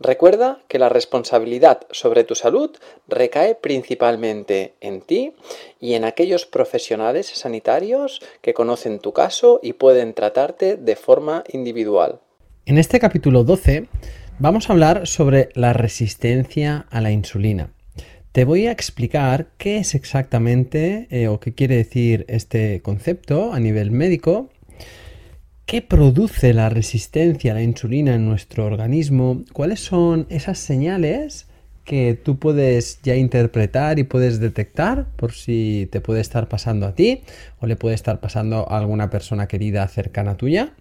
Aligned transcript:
Recuerda 0.00 0.62
que 0.68 0.78
la 0.78 0.88
responsabilidad 0.88 1.82
sobre 1.90 2.24
tu 2.24 2.34
salud 2.34 2.70
recae 3.08 3.54
principalmente 3.54 4.74
en 4.80 5.00
ti 5.00 5.32
y 5.80 5.94
en 5.94 6.04
aquellos 6.04 6.46
profesionales 6.46 7.28
sanitarios 7.28 8.20
que 8.40 8.54
conocen 8.54 8.98
tu 8.98 9.12
caso 9.12 9.60
y 9.62 9.74
pueden 9.74 10.14
tratarte 10.14 10.76
de 10.76 10.96
forma 10.96 11.44
individual. 11.52 12.20
En 12.66 12.78
este 12.78 12.98
capítulo 13.00 13.44
12 13.44 13.88
vamos 14.38 14.68
a 14.68 14.72
hablar 14.72 15.06
sobre 15.06 15.50
la 15.54 15.72
resistencia 15.72 16.86
a 16.90 17.00
la 17.00 17.12
insulina. 17.12 17.72
Te 18.32 18.44
voy 18.44 18.66
a 18.66 18.72
explicar 18.72 19.48
qué 19.58 19.76
es 19.76 19.94
exactamente 19.94 21.06
eh, 21.10 21.28
o 21.28 21.38
qué 21.38 21.54
quiere 21.54 21.76
decir 21.76 22.24
este 22.28 22.80
concepto 22.80 23.52
a 23.52 23.60
nivel 23.60 23.90
médico 23.90 24.48
¿Qué 25.66 25.80
produce 25.80 26.52
la 26.52 26.68
resistencia 26.68 27.52
a 27.52 27.54
la 27.54 27.62
insulina 27.62 28.14
en 28.14 28.26
nuestro 28.26 28.66
organismo? 28.66 29.42
¿Cuáles 29.52 29.80
son 29.80 30.26
esas 30.28 30.58
señales 30.58 31.46
que 31.84 32.14
tú 32.14 32.38
puedes 32.38 33.00
ya 33.02 33.16
interpretar 33.16 33.98
y 33.98 34.04
puedes 34.04 34.38
detectar 34.38 35.06
por 35.16 35.32
si 35.32 35.88
te 35.90 36.00
puede 36.00 36.20
estar 36.20 36.48
pasando 36.48 36.86
a 36.86 36.94
ti 36.94 37.22
o 37.60 37.66
le 37.66 37.76
puede 37.76 37.94
estar 37.94 38.20
pasando 38.20 38.70
a 38.70 38.78
alguna 38.78 39.08
persona 39.08 39.46
querida 39.46 39.86
cercana 39.88 40.36
tuya? 40.36 40.74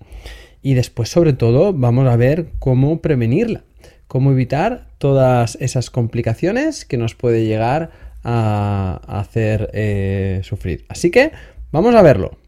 Y 0.62 0.74
después, 0.74 1.10
sobre 1.10 1.34
todo, 1.34 1.74
vamos 1.74 2.08
a 2.08 2.18
ver 2.18 2.50
cómo 2.60 3.02
prevenirla, 3.02 3.64
cómo 4.08 4.32
evitar 4.32 4.88
todas 4.98 5.58
esas 5.62 5.90
complicaciones 5.90 6.86
que 6.86 6.98
nos 6.98 7.16
puede 7.16 7.46
llegar 7.46 7.92
a 8.24 9.00
hacer 9.08 9.70
eh, 9.74 10.42
sufrir. 10.44 10.86
Así 10.90 11.12
que 11.12 11.32
vamos 11.72 11.96
a 11.96 12.02
verlo. 12.02 12.41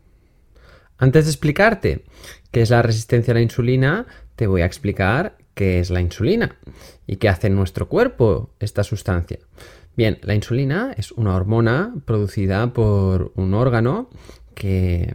Antes 1.03 1.25
de 1.25 1.31
explicarte 1.31 2.05
qué 2.51 2.61
es 2.61 2.69
la 2.69 2.81
resistencia 2.81 3.33
a 3.33 3.35
la 3.35 3.41
insulina, 3.41 4.05
te 4.37 4.47
voy 4.47 4.61
a 4.61 4.65
explicar 4.65 5.35
qué 5.53 5.81
es 5.81 5.89
la 5.89 5.99
insulina 5.99 6.55
y 7.05 7.17
qué 7.17 7.27
hace 7.27 7.47
en 7.47 7.57
nuestro 7.57 7.89
cuerpo 7.89 8.51
esta 8.61 8.85
sustancia. 8.85 9.39
Bien, 9.97 10.17
la 10.21 10.33
insulina 10.33 10.93
es 10.95 11.11
una 11.11 11.35
hormona 11.35 11.93
producida 12.05 12.71
por 12.71 13.33
un 13.35 13.53
órgano 13.53 14.09
que 14.55 15.13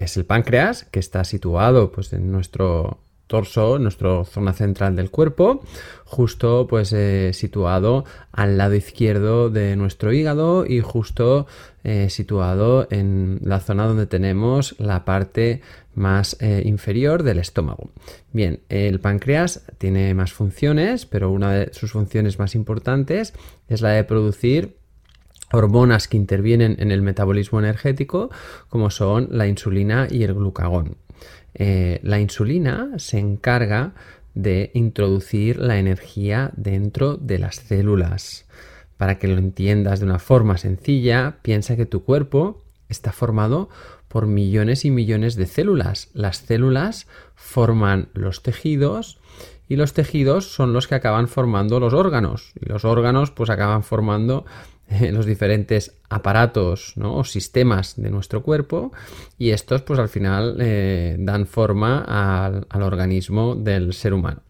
es 0.00 0.16
el 0.16 0.24
páncreas, 0.24 0.84
que 0.84 1.00
está 1.00 1.22
situado 1.22 1.92
pues, 1.92 2.14
en 2.14 2.32
nuestro 2.32 3.00
torso, 3.26 3.78
nuestra 3.78 4.24
zona 4.24 4.52
central 4.52 4.96
del 4.96 5.10
cuerpo, 5.10 5.62
justo 6.04 6.66
pues 6.68 6.92
eh, 6.92 7.32
situado 7.32 8.04
al 8.32 8.56
lado 8.56 8.74
izquierdo 8.74 9.50
de 9.50 9.76
nuestro 9.76 10.12
hígado 10.12 10.64
y 10.66 10.80
justo 10.80 11.46
eh, 11.82 12.08
situado 12.10 12.86
en 12.90 13.40
la 13.42 13.60
zona 13.60 13.86
donde 13.86 14.06
tenemos 14.06 14.76
la 14.78 15.04
parte 15.04 15.60
más 15.94 16.36
eh, 16.40 16.62
inferior 16.64 17.22
del 17.22 17.38
estómago. 17.38 17.90
Bien, 18.32 18.60
el 18.68 19.00
páncreas 19.00 19.62
tiene 19.78 20.14
más 20.14 20.32
funciones, 20.32 21.06
pero 21.06 21.30
una 21.30 21.52
de 21.52 21.72
sus 21.72 21.92
funciones 21.92 22.38
más 22.38 22.54
importantes 22.54 23.32
es 23.68 23.80
la 23.80 23.90
de 23.90 24.04
producir 24.04 24.76
hormonas 25.52 26.08
que 26.08 26.16
intervienen 26.16 26.76
en 26.78 26.90
el 26.90 27.02
metabolismo 27.02 27.58
energético, 27.58 28.30
como 28.68 28.90
son 28.90 29.28
la 29.30 29.46
insulina 29.46 30.08
y 30.10 30.24
el 30.24 30.34
glucagón. 30.34 30.96
Eh, 31.54 32.00
la 32.02 32.20
insulina 32.20 32.90
se 32.98 33.18
encarga 33.18 33.94
de 34.34 34.70
introducir 34.74 35.58
la 35.58 35.78
energía 35.78 36.50
dentro 36.56 37.16
de 37.16 37.38
las 37.38 37.56
células. 37.56 38.46
Para 38.96 39.18
que 39.18 39.28
lo 39.28 39.38
entiendas 39.38 40.00
de 40.00 40.06
una 40.06 40.18
forma 40.18 40.58
sencilla, 40.58 41.38
piensa 41.42 41.76
que 41.76 41.86
tu 41.86 42.04
cuerpo 42.04 42.62
está 42.88 43.12
formado 43.12 43.68
por 44.08 44.26
millones 44.26 44.84
y 44.84 44.90
millones 44.90 45.36
de 45.36 45.46
células. 45.46 46.10
Las 46.14 46.38
células 46.38 47.06
forman 47.34 48.08
los 48.14 48.42
tejidos 48.42 49.18
y 49.68 49.76
los 49.76 49.92
tejidos 49.94 50.52
son 50.52 50.72
los 50.72 50.86
que 50.86 50.94
acaban 50.94 51.28
formando 51.28 51.80
los 51.80 51.92
órganos. 51.92 52.52
Y 52.60 52.66
los 52.68 52.84
órganos 52.84 53.30
pues 53.30 53.50
acaban 53.50 53.82
formando 53.82 54.44
los 55.12 55.26
diferentes 55.26 55.94
aparatos 56.08 56.94
o 57.02 57.24
sistemas 57.24 57.94
de 57.96 58.10
nuestro 58.10 58.42
cuerpo 58.42 58.92
y 59.38 59.50
estos 59.50 59.82
pues 59.82 59.98
al 59.98 60.08
final 60.08 60.56
eh, 60.60 61.16
dan 61.18 61.46
forma 61.46 62.04
al, 62.06 62.82
organismo 62.82 63.54
del 63.54 63.92
ser 63.92 64.14
humano. 64.14 64.42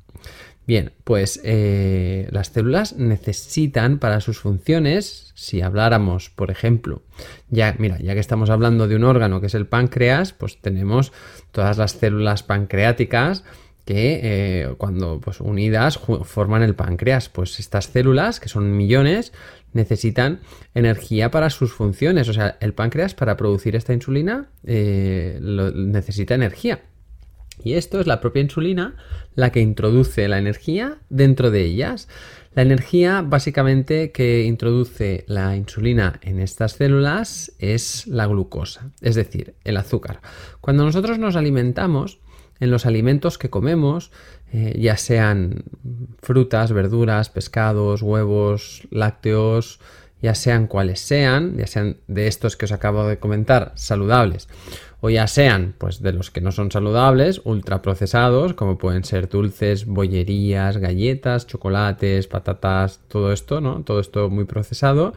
Bien, 0.66 0.92
pues 1.04 1.40
eh, 1.44 2.26
las 2.32 2.48
células 2.48 2.96
necesitan 2.96 3.98
para 3.98 4.20
sus 4.20 4.40
funciones, 4.40 5.30
si 5.36 5.60
habláramos, 5.60 6.28
por 6.28 6.50
ejemplo, 6.50 7.02
ya, 7.48 7.76
mira, 7.78 7.98
ya 8.00 8.14
que 8.14 8.20
estamos 8.20 8.50
hablando 8.50 8.88
de 8.88 8.96
un 8.96 9.04
órgano 9.04 9.40
que 9.40 9.46
es 9.46 9.54
el 9.54 9.66
páncreas, 9.66 10.32
pues 10.32 10.60
tenemos 10.60 11.12
todas 11.52 11.78
las 11.78 11.92
células 11.92 12.42
pancreáticas 12.42 13.44
que 13.86 14.20
eh, 14.22 14.74
cuando 14.78 15.20
pues, 15.20 15.40
unidas 15.40 16.00
forman 16.24 16.62
el 16.64 16.74
páncreas. 16.74 17.28
Pues 17.28 17.60
estas 17.60 17.86
células, 17.86 18.40
que 18.40 18.48
son 18.48 18.76
millones, 18.76 19.32
necesitan 19.76 20.40
energía 20.74 21.30
para 21.30 21.50
sus 21.50 21.72
funciones. 21.72 22.28
O 22.28 22.32
sea, 22.32 22.56
el 22.60 22.74
páncreas 22.74 23.14
para 23.14 23.36
producir 23.36 23.76
esta 23.76 23.92
insulina 23.92 24.50
eh, 24.64 25.38
necesita 25.40 26.34
energía. 26.34 26.80
Y 27.62 27.74
esto 27.74 28.00
es 28.00 28.06
la 28.06 28.20
propia 28.20 28.42
insulina 28.42 28.96
la 29.34 29.50
que 29.50 29.60
introduce 29.60 30.28
la 30.28 30.38
energía 30.38 30.98
dentro 31.08 31.50
de 31.50 31.62
ellas. 31.62 32.08
La 32.54 32.62
energía 32.62 33.22
básicamente 33.22 34.12
que 34.12 34.44
introduce 34.44 35.24
la 35.26 35.56
insulina 35.56 36.18
en 36.22 36.40
estas 36.40 36.72
células 36.72 37.52
es 37.58 38.06
la 38.06 38.26
glucosa, 38.26 38.90
es 39.00 39.14
decir, 39.14 39.54
el 39.64 39.76
azúcar. 39.76 40.20
Cuando 40.60 40.84
nosotros 40.84 41.18
nos 41.18 41.36
alimentamos, 41.36 42.18
en 42.60 42.70
los 42.70 42.86
alimentos 42.86 43.38
que 43.38 43.50
comemos, 43.50 44.10
eh, 44.52 44.76
ya 44.78 44.96
sean 44.96 45.64
frutas, 46.22 46.72
verduras, 46.72 47.28
pescados, 47.28 48.02
huevos, 48.02 48.86
lácteos, 48.90 49.80
ya 50.22 50.34
sean 50.34 50.66
cuales 50.66 51.00
sean, 51.00 51.56
ya 51.56 51.66
sean 51.66 51.98
de 52.06 52.26
estos 52.26 52.56
que 52.56 52.64
os 52.64 52.72
acabo 52.72 53.06
de 53.06 53.18
comentar, 53.18 53.72
saludables, 53.74 54.48
o 55.00 55.10
ya 55.10 55.26
sean 55.26 55.74
pues 55.78 56.00
de 56.00 56.12
los 56.12 56.30
que 56.30 56.40
no 56.40 56.52
son 56.52 56.70
saludables, 56.70 57.40
ultraprocesados, 57.44 58.54
como 58.54 58.78
pueden 58.78 59.04
ser 59.04 59.28
dulces, 59.28 59.84
bollerías, 59.86 60.78
galletas, 60.78 61.46
chocolates, 61.46 62.26
patatas, 62.26 63.00
todo 63.08 63.32
esto, 63.32 63.60
¿no? 63.60 63.82
Todo 63.82 64.00
esto 64.00 64.30
muy 64.30 64.44
procesado. 64.44 65.12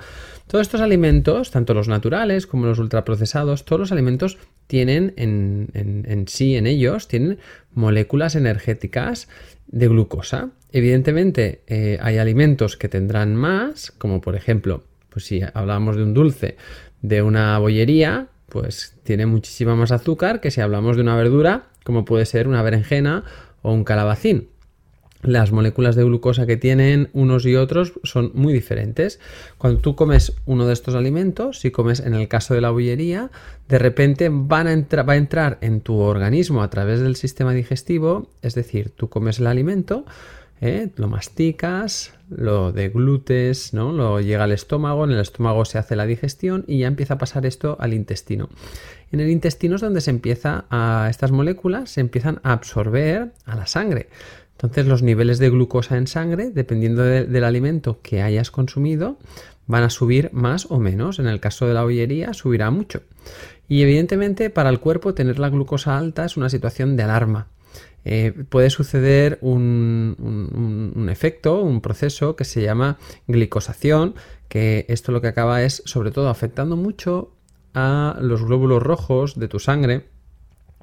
Todos 0.48 0.64
estos 0.64 0.82
alimentos, 0.82 1.52
tanto 1.52 1.74
los 1.74 1.88
naturales 1.88 2.46
como 2.46 2.66
los 2.66 2.80
ultraprocesados, 2.80 3.66
todos 3.66 3.80
los 3.80 3.92
alimentos 3.92 4.38
tienen 4.68 5.14
en, 5.16 6.26
sí, 6.28 6.56
en 6.56 6.68
ellos, 6.68 7.08
tienen 7.08 7.40
moléculas 7.74 8.36
energéticas 8.36 9.30
de 9.68 9.88
glucosa. 9.88 10.50
Evidentemente, 10.72 11.62
eh, 11.68 11.98
hay 12.02 12.18
alimentos 12.18 12.78
que 12.78 12.90
tendrán 12.90 13.36
más, 13.36 13.92
como 13.92 14.22
por 14.22 14.36
ejemplo, 14.36 14.84
pues 15.10 15.26
si 15.26 15.42
hablamos 15.54 15.96
de 15.96 16.04
un 16.04 16.14
dulce 16.14 16.58
de 17.02 17.22
una 17.22 17.58
bollería, 17.60 18.28
pues 18.50 18.96
tiene 19.04 19.26
muchísima 19.26 19.76
más 19.76 19.92
azúcar 19.92 20.42
que 20.42 20.52
si 20.52 20.62
hablamos 20.62 20.96
de 20.96 21.04
una 21.04 21.16
verdura, 21.16 21.64
como 21.84 22.06
puede 22.06 22.26
ser 22.26 22.48
una 22.48 22.62
berenjena 22.62 23.24
o 23.62 23.74
un 23.74 23.84
calabacín. 23.84 24.50
las 25.22 25.52
moléculas 25.52 25.98
de 25.98 26.06
glucosa 26.06 26.46
que 26.46 26.56
tienen 26.56 27.10
unos 27.12 27.46
y 27.46 27.58
otros 27.58 27.94
son 28.04 28.32
muy 28.36 28.54
diferentes. 28.54 29.20
Cuando 29.58 29.82
tú 29.82 29.96
comes 29.96 30.34
uno 30.46 30.66
de 30.66 30.72
estos 30.72 30.96
alimentos, 30.96 31.60
si 31.60 31.72
comes 31.72 32.00
en 32.00 32.14
el 32.14 32.30
caso 32.30 32.54
de 32.54 32.62
la 32.62 32.70
bollería, 32.70 33.30
de 33.68 33.80
repente 33.80 34.30
van 34.32 34.68
a 34.68 35.04
va 35.04 35.14
a 35.14 35.18
entrar 35.18 35.58
en 35.60 35.82
tu 35.82 35.98
organismo 35.98 36.64
a 36.64 36.70
través 36.70 37.02
del 37.02 37.18
sistema 37.18 37.54
digestivo, 37.54 38.30
es 38.42 38.56
decir, 38.56 38.92
tú 38.92 39.10
comes 39.10 39.40
el 39.40 39.48
alimento, 39.48 40.06
¿eh? 40.62 40.90
lo 40.96 41.08
masticas, 41.08 42.14
lo 42.30 42.72
deglutes, 42.72 43.74
¿no? 43.74 43.92
Lo 43.92 44.20
llega 44.20 44.44
al 44.44 44.52
estómago, 44.52 45.04
en 45.06 45.12
el 45.12 45.20
estómago 45.20 45.66
se 45.66 45.78
hace 45.78 45.96
la 45.96 46.06
digestión 46.06 46.64
y 46.68 46.80
ya 46.80 46.88
empieza 46.88 47.16
a 47.16 47.18
pasar 47.18 47.46
esto 47.46 47.78
al 47.80 47.94
intestino. 47.94 48.50
En 49.12 49.20
el 49.20 49.30
intestino 49.30 49.76
es 49.76 49.82
donde 49.82 50.02
se 50.02 50.12
empieza 50.12 50.66
a 50.70 51.08
estas 51.10 51.32
moléculas 51.32 51.90
se 51.90 52.02
empiezan 52.02 52.40
a 52.44 52.54
absorber 52.54 53.32
a 53.46 53.56
la 53.56 53.66
sangre. 53.66 54.10
Entonces 54.52 54.88
los 54.88 55.02
niveles 55.02 55.40
de 55.40 55.50
glucosa 55.50 55.98
en 55.98 56.08
sangre, 56.08 56.52
dependiendo 56.52 57.02
del 57.04 57.44
alimento 57.44 58.00
que 58.02 58.22
hayas 58.22 58.52
consumido, 58.52 59.18
van 59.68 59.84
a 59.84 59.90
subir 59.90 60.32
más 60.34 60.70
o 60.70 60.80
menos. 60.80 61.18
En 61.20 61.28
el 61.28 61.40
caso 61.40 61.66
de 61.66 61.74
la 61.74 61.84
bollería 61.84 62.34
subirá 62.34 62.70
mucho. 62.70 63.02
Y 63.70 63.84
evidentemente 63.84 64.50
para 64.50 64.70
el 64.70 64.80
cuerpo 64.80 65.14
tener 65.14 65.40
la 65.40 65.50
glucosa 65.50 65.98
alta 65.98 66.26
es 66.26 66.36
una 66.36 66.50
situación 66.50 66.98
de 66.98 67.04
alarma. 67.04 67.48
Eh, 68.06 68.34
puede 68.50 68.70
suceder 68.70 69.38
un, 69.42 70.94
un, 70.96 71.10
efecto, 71.10 71.62
un 71.62 71.82
proceso 71.82 72.36
que 72.36 72.46
se 72.46 72.62
llama 72.62 72.98
glicosación, 73.28 74.16
que 74.48 74.86
esto 74.90 75.12
lo 75.12 75.22
que 75.22 75.28
acaba 75.28 75.64
es 75.64 75.84
sobre 75.86 76.12
todo 76.12 76.30
afectando 76.30 76.76
mucho 76.76 77.34
a 77.74 78.18
los 78.22 78.44
glóbulos 78.44 78.82
rojos 78.82 79.38
de 79.40 79.48
tu 79.48 79.60
sangre 79.60 80.06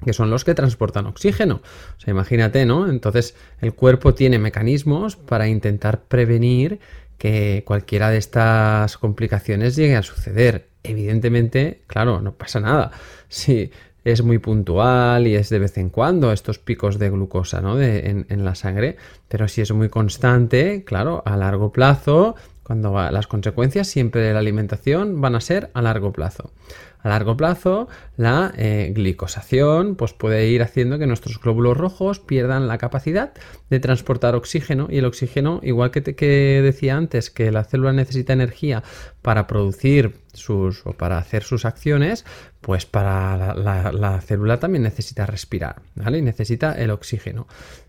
que 0.05 0.13
son 0.13 0.29
los 0.29 0.45
que 0.45 0.53
transportan 0.53 1.07
oxígeno. 1.07 1.61
O 1.97 1.99
sea, 1.99 2.11
imagínate, 2.11 2.65
¿no? 2.65 2.87
Entonces, 2.89 3.35
el 3.61 3.73
cuerpo 3.73 4.13
tiene 4.13 4.37
mecanismos 4.37 5.15
para 5.15 5.47
intentar 5.47 6.03
prevenir 6.03 6.79
que 7.17 7.63
cualquiera 7.65 8.09
de 8.09 8.17
estas 8.17 8.97
complicaciones 8.97 9.75
llegue 9.75 9.95
a 9.95 10.03
suceder. 10.03 10.69
Evidentemente, 10.83 11.81
claro, 11.87 12.21
no 12.21 12.33
pasa 12.33 12.59
nada. 12.59 12.91
Si 13.29 13.71
es 14.11 14.23
muy 14.23 14.37
puntual 14.39 15.27
y 15.27 15.35
es 15.35 15.49
de 15.49 15.59
vez 15.59 15.77
en 15.77 15.89
cuando 15.89 16.31
estos 16.31 16.59
picos 16.59 16.97
de 16.97 17.09
glucosa 17.09 17.59
¿no? 17.59 17.81
en, 17.81 18.25
en, 18.29 18.45
la 18.45 18.55
sangre, 18.55 18.95
pero 19.27 19.49
si 19.49 19.59
es 19.59 19.71
muy 19.73 19.89
constante, 19.89 20.85
claro, 20.85 21.21
a 21.25 21.35
largo 21.35 21.73
plazo, 21.73 22.35
cuando 22.63 22.93
va, 22.93 23.11
las 23.11 23.27
consecuencias 23.27 23.87
siempre 23.87 24.21
de 24.21 24.31
la 24.31 24.39
alimentación 24.39 25.19
van 25.19 25.35
a 25.35 25.41
ser 25.41 25.71
a 25.73 25.81
largo 25.81 26.13
plazo. 26.13 26.51
A 26.99 27.09
largo 27.09 27.37
plazo, 27.37 27.87
la 28.17 28.53
eh, 28.57 28.91
glicosación 28.93 29.95
pues 29.95 30.13
puede 30.13 30.47
ir 30.47 30.61
haciendo 30.63 30.99
que 30.99 31.07
nuestros 31.07 31.39
glóbulos 31.39 31.77
rojos 31.77 32.19
pierdan 32.19 32.67
la 32.67 32.77
capacidad 32.77 33.33
de 33.69 33.79
transportar 33.79 34.35
oxígeno 34.35 34.87
y 34.89 34.97
el 34.97 35.05
oxígeno, 35.05 35.59
igual 35.63 35.91
que, 35.91 36.01
que 36.01 36.61
decía 36.61 36.97
antes, 36.97 37.29
que 37.29 37.51
la 37.51 37.63
célula 37.63 37.93
necesita 37.93 38.33
energía 38.33 38.83
para 39.21 39.47
producir 39.47 40.15
sus 40.33 40.85
o 40.85 40.93
para 40.93 41.17
hacer 41.17 41.43
sus 41.43 41.65
acciones, 41.65 42.25
pues 42.67 42.85
para 42.85 43.55
la, 43.55 43.93
la 43.93 44.19
célula 44.19 44.59
también 44.59 44.83
necesita 44.83 45.25
respirar, 45.25 45.77
¿vale? 45.95 46.17
Y 46.17 46.21
necesita 46.21 46.73
el 46.73 46.89
oxígeno. 46.89 47.47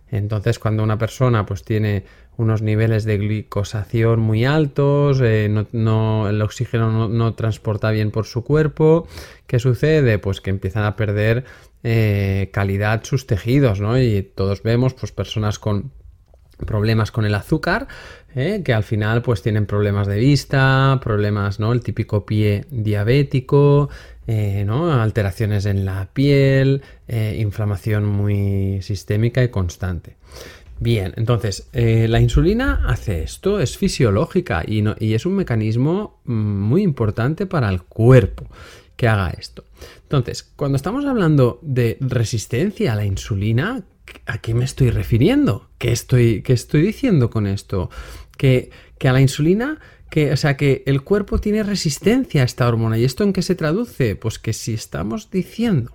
Entonces, 0.09 0.61
cuando 0.61 0.85
una 0.85 0.99
persona 0.99 1.45
pues 1.45 1.65
tiene 1.65 2.05
unos 2.37 2.63
niveles 2.63 3.03
de 3.03 3.19
glicosación 3.19 4.21
muy 4.21 4.45
altos, 4.45 5.21
eh, 5.21 5.53
no, 5.73 6.29
el 6.29 6.41
oxígeno 6.41 7.09
no, 7.09 7.35
transporta 7.35 7.91
bien 7.91 8.13
por 8.13 8.27
su 8.27 8.45
cuerpo, 8.45 9.09
¿qué 9.49 9.59
sucede? 9.59 10.21
Pues 10.21 10.41
que 10.41 10.51
empiezan 10.51 10.85
a 10.85 10.95
perder 10.95 11.45
eh, 11.83 12.51
calidad 12.53 13.03
sus 13.03 13.27
tejidos, 13.27 13.81
¿no? 13.81 14.01
Y 14.01 14.23
todos 14.23 14.63
vemos 14.63 14.95
pues 14.95 15.11
personas 15.11 15.59
con 15.59 15.91
problemas 16.67 17.11
con 17.11 17.25
el 17.25 17.35
azúcar, 17.35 17.89
¿eh? 18.35 18.63
que 18.65 18.73
al 18.73 18.85
final 18.85 19.23
pues 19.23 19.43
tienen 19.43 19.67
problemas 19.67 20.07
de 20.07 20.19
vista, 20.19 21.01
problemas, 21.03 21.61
¿no? 21.61 21.73
El 21.73 21.81
típico 21.81 22.27
pie 22.27 22.65
diabético, 22.71 23.89
eh, 24.27 24.67
alteraciones 24.69 25.67
en 25.67 25.85
la 25.85 26.09
piel, 26.13 26.83
eh, 27.07 27.37
inflamación 27.41 28.05
muy 28.05 28.81
sistémica 28.83 29.43
y 29.43 29.49
constante. 29.49 30.17
Bien, 30.81 31.13
entonces, 31.17 31.69
la 31.73 32.21
insulina 32.21 32.85
hace 32.87 33.25
esto, 33.25 33.59
es 33.59 33.77
fisiológica 33.77 34.63
y, 34.65 34.85
y, 35.01 35.15
es 35.15 35.27
un 35.27 35.35
mecanismo 35.35 36.21
mm, 36.25 36.33
muy 36.33 36.83
importante 36.83 37.47
para 37.47 37.69
el 37.69 37.83
cuerpo 37.83 38.47
que 38.95 39.09
haga 39.09 39.31
esto. 39.31 39.65
Entonces, 40.03 40.43
cuando 40.43 40.77
estamos 40.77 41.05
hablando 41.05 41.59
de 41.63 41.97
resistencia 42.01 42.93
a 42.93 42.97
la 42.97 43.05
insulina, 43.05 43.83
¿a 44.27 44.39
qué 44.39 44.55
me 44.55 44.65
estoy 44.65 44.91
refiriendo? 44.91 45.69
¿Qué 45.79 45.93
estoy, 45.93 46.43
qué 46.43 46.53
estoy 46.53 46.83
diciendo 46.83 47.31
con 47.31 47.47
esto? 47.47 47.91
Que, 48.37 48.71
que 48.99 49.09
a 49.09 49.13
la 49.13 49.21
insulina 49.21 49.79
que, 50.11 50.33
o 50.33 50.37
sea, 50.37 50.57
que 50.57 50.83
el 50.87 51.03
cuerpo 51.03 51.39
tiene 51.39 51.63
resistencia 51.63 52.43
a 52.43 52.45
esta 52.45 52.67
hormona. 52.67 52.99
¿Y 52.99 53.05
esto 53.05 53.25
en 53.25 53.33
qué 53.33 53.43
se 53.43 53.55
traduce? 53.55 54.17
Pues 54.17 54.39
que 54.39 54.53
si 54.53 54.75
estamos 54.75 55.31
diciendo 55.31 55.93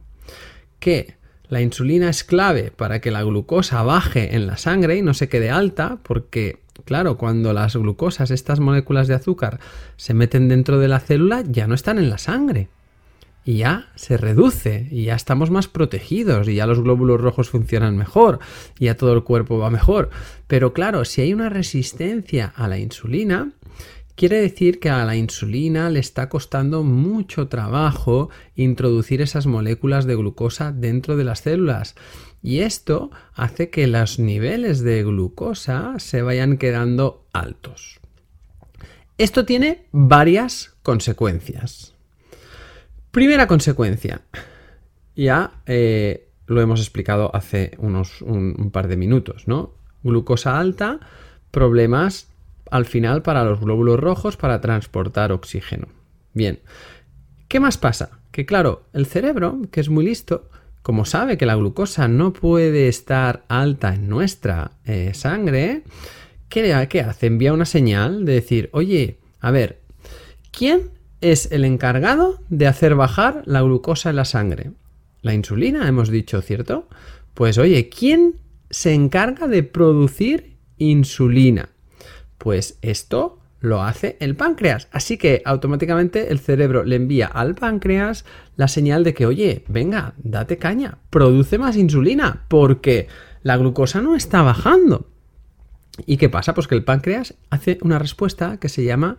que 0.79 1.15
la 1.49 1.61
insulina 1.61 2.09
es 2.09 2.23
clave 2.23 2.71
para 2.71 2.99
que 3.01 3.11
la 3.11 3.23
glucosa 3.23 3.83
baje 3.83 4.35
en 4.35 4.47
la 4.47 4.57
sangre 4.57 4.97
y 4.97 5.01
no 5.01 5.13
se 5.13 5.29
quede 5.29 5.49
alta, 5.49 5.99
porque, 6.03 6.59
claro, 6.85 7.17
cuando 7.17 7.53
las 7.53 7.75
glucosas, 7.75 8.31
estas 8.31 8.59
moléculas 8.59 9.07
de 9.07 9.15
azúcar, 9.15 9.59
se 9.95 10.13
meten 10.13 10.47
dentro 10.47 10.79
de 10.79 10.87
la 10.87 10.99
célula, 10.99 11.43
ya 11.47 11.67
no 11.67 11.75
están 11.75 11.97
en 11.97 12.09
la 12.09 12.17
sangre. 12.17 12.69
Y 13.45 13.57
ya 13.57 13.89
se 13.95 14.17
reduce, 14.17 14.87
y 14.89 15.05
ya 15.05 15.15
estamos 15.15 15.51
más 15.51 15.67
protegidos, 15.67 16.47
y 16.47 16.55
ya 16.55 16.67
los 16.67 16.81
glóbulos 16.81 17.19
rojos 17.19 17.49
funcionan 17.49 17.97
mejor, 17.97 18.39
y 18.79 18.85
ya 18.85 18.95
todo 18.95 19.13
el 19.13 19.23
cuerpo 19.23 19.57
va 19.57 19.69
mejor. 19.69 20.09
Pero 20.47 20.73
claro, 20.73 21.03
si 21.03 21.21
hay 21.21 21.33
una 21.33 21.49
resistencia 21.49 22.53
a 22.55 22.67
la 22.67 22.77
insulina, 22.77 23.51
Quiere 24.15 24.39
decir 24.39 24.79
que 24.79 24.91
a 24.91 25.05
la 25.05 25.15
insulina 25.15 25.89
le 25.89 25.99
está 25.99 26.29
costando 26.29 26.83
mucho 26.83 27.47
trabajo 27.47 28.29
introducir 28.55 29.23
esas 29.23 29.47
moléculas 29.47 30.05
de 30.05 30.15
glucosa 30.15 30.71
dentro 30.71 31.17
de 31.17 31.23
las 31.23 31.39
células 31.39 31.95
y 32.43 32.59
esto 32.59 33.09
hace 33.33 33.69
que 33.71 33.87
los 33.87 34.19
niveles 34.19 34.81
de 34.81 35.03
glucosa 35.03 35.95
se 35.97 36.21
vayan 36.21 36.57
quedando 36.57 37.25
altos. 37.33 37.99
Esto 39.17 39.45
tiene 39.45 39.85
varias 39.91 40.75
consecuencias. 40.83 41.92
Primera 43.13 43.45
consecuencia, 43.45 44.21
ya 45.15 45.51
eh, 45.67 46.29
lo 46.47 46.61
hemos 46.61 46.79
explicado 46.79 47.29
hace 47.35 47.75
unos 47.77 48.23
un 48.23 48.71
par 48.71 48.87
de 48.87 48.97
minutos, 48.97 49.47
¿no? 49.47 49.75
Glucosa 50.01 50.57
alta, 50.57 50.99
problemas 51.51 52.27
al 52.71 52.85
final 52.85 53.21
para 53.21 53.43
los 53.43 53.59
glóbulos 53.59 53.99
rojos 53.99 54.35
para 54.35 54.61
transportar 54.61 55.31
oxígeno. 55.31 55.89
Bien, 56.33 56.61
¿qué 57.49 57.59
más 57.59 57.77
pasa? 57.77 58.17
Que 58.31 58.47
claro, 58.47 58.87
el 58.93 59.05
cerebro, 59.05 59.61
que 59.69 59.81
es 59.81 59.89
muy 59.89 60.05
listo, 60.05 60.49
como 60.81 61.05
sabe 61.05 61.37
que 61.37 61.45
la 61.45 61.53
glucosa 61.53 62.07
no 62.07 62.33
puede 62.33 62.87
estar 62.87 63.43
alta 63.47 63.93
en 63.93 64.09
nuestra 64.09 64.71
eh, 64.85 65.11
sangre, 65.13 65.83
¿qué, 66.49 66.87
¿qué 66.89 67.01
hace? 67.01 67.27
Envía 67.27 67.53
una 67.53 67.65
señal 67.65 68.25
de 68.25 68.33
decir, 68.33 68.71
oye, 68.73 69.19
a 69.39 69.51
ver, 69.51 69.81
¿quién 70.49 70.92
es 71.23 71.51
el 71.51 71.65
encargado 71.65 72.39
de 72.49 72.67
hacer 72.67 72.95
bajar 72.95 73.43
la 73.45 73.61
glucosa 73.61 74.09
en 74.09 74.17
la 74.17 74.25
sangre? 74.25 74.71
La 75.21 75.33
insulina, 75.33 75.87
hemos 75.87 76.09
dicho, 76.09 76.41
¿cierto? 76.41 76.87
Pues 77.33 77.57
oye, 77.57 77.89
¿quién 77.89 78.35
se 78.69 78.93
encarga 78.93 79.47
de 79.47 79.63
producir 79.63 80.57
insulina? 80.77 81.69
Pues 82.37 82.77
esto 82.81 83.39
lo 83.61 83.81
hace 83.81 84.17
el 84.19 84.35
páncreas. 84.35 84.89
Así 84.91 85.17
que 85.17 85.41
automáticamente 85.45 86.29
el 86.29 86.39
cerebro 86.39 86.83
le 86.83 86.97
envía 86.97 87.27
al 87.27 87.55
páncreas 87.55 88.25
la 88.57 88.67
señal 88.67 89.05
de 89.05 89.13
que, 89.13 89.25
oye, 89.25 89.63
venga, 89.69 90.15
date 90.17 90.57
caña, 90.57 90.97
produce 91.09 91.57
más 91.57 91.77
insulina, 91.77 92.43
porque 92.49 93.07
la 93.41 93.55
glucosa 93.55 94.01
no 94.01 94.15
está 94.15 94.41
bajando. 94.41 95.12
¿Y 96.05 96.17
qué 96.17 96.27
pasa? 96.27 96.55
Pues 96.55 96.67
que 96.67 96.75
el 96.75 96.83
páncreas 96.83 97.35
hace 97.51 97.77
una 97.81 97.99
respuesta 97.99 98.57
que 98.57 98.67
se 98.67 98.83
llama 98.83 99.17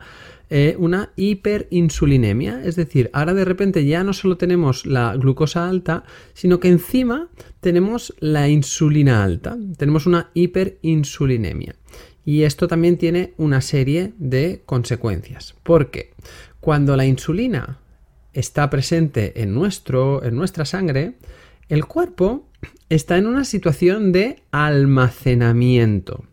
eh, 0.51 0.75
una 0.79 1.13
hiperinsulinemia. 1.15 2.63
Es 2.65 2.75
decir, 2.75 3.11
ahora 3.13 3.33
de 3.33 3.45
repente 3.45 3.85
ya 3.87 4.03
no 4.03 4.13
solo 4.13 4.37
tenemos 4.37 4.85
la 4.85 5.15
glucosa 5.17 5.69
alta, 5.69 6.05
sino 6.33 6.59
que 6.59 6.69
encima 6.69 7.29
tenemos 7.61 8.15
la 8.19 8.49
insulina 8.49 9.23
alta. 9.23 9.57
Tenemos 9.77 10.07
una 10.07 10.31
hiperinsulinemia. 10.35 11.77
Y 12.25 12.43
esto 12.43 12.67
también 12.67 12.99
tiene 12.99 13.35
una 13.37 13.61
serie 13.61 14.13
de 14.19 14.63
consecuencias. 14.67 15.55
Porque 15.63 16.13
cuando 16.59 16.97
la 16.97 17.07
insulina 17.07 17.79
está 18.33 18.69
presente 18.69 19.43
en, 19.43 19.55
nuestro, 19.55 20.25
en 20.25 20.35
nuestra 20.35 20.65
sangre, 20.65 21.15
el 21.69 21.85
cuerpo 21.85 22.49
está 22.89 23.17
en 23.17 23.27
una 23.27 23.45
situación 23.45 24.11
de 24.11 24.43
almacenamiento. 24.51 26.25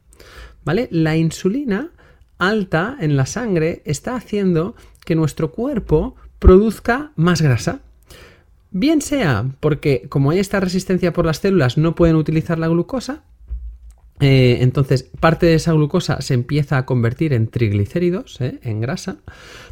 ¿Vale? 0.63 0.87
La 0.91 1.17
insulina 1.17 1.91
alta 2.37 2.97
en 2.99 3.15
la 3.15 3.25
sangre 3.25 3.81
está 3.85 4.15
haciendo 4.15 4.75
que 5.05 5.15
nuestro 5.15 5.51
cuerpo 5.51 6.15
produzca 6.39 7.11
más 7.15 7.41
grasa. 7.41 7.81
Bien 8.71 9.01
sea 9.01 9.45
porque 9.59 10.07
como 10.09 10.31
hay 10.31 10.39
esta 10.39 10.59
resistencia 10.59 11.13
por 11.13 11.25
las 11.25 11.37
células 11.37 11.77
no 11.77 11.93
pueden 11.93 12.15
utilizar 12.15 12.57
la 12.57 12.67
glucosa, 12.67 13.23
Eh, 14.21 14.59
entonces, 14.61 15.09
parte 15.19 15.47
de 15.47 15.55
esa 15.55 15.73
glucosa 15.73 16.21
se 16.21 16.35
empieza 16.35 16.77
a 16.77 16.85
convertir 16.85 17.33
en 17.33 17.47
triglicéridos, 17.47 18.39
¿eh? 18.39 18.59
en 18.61 18.79
grasa, 18.79 19.17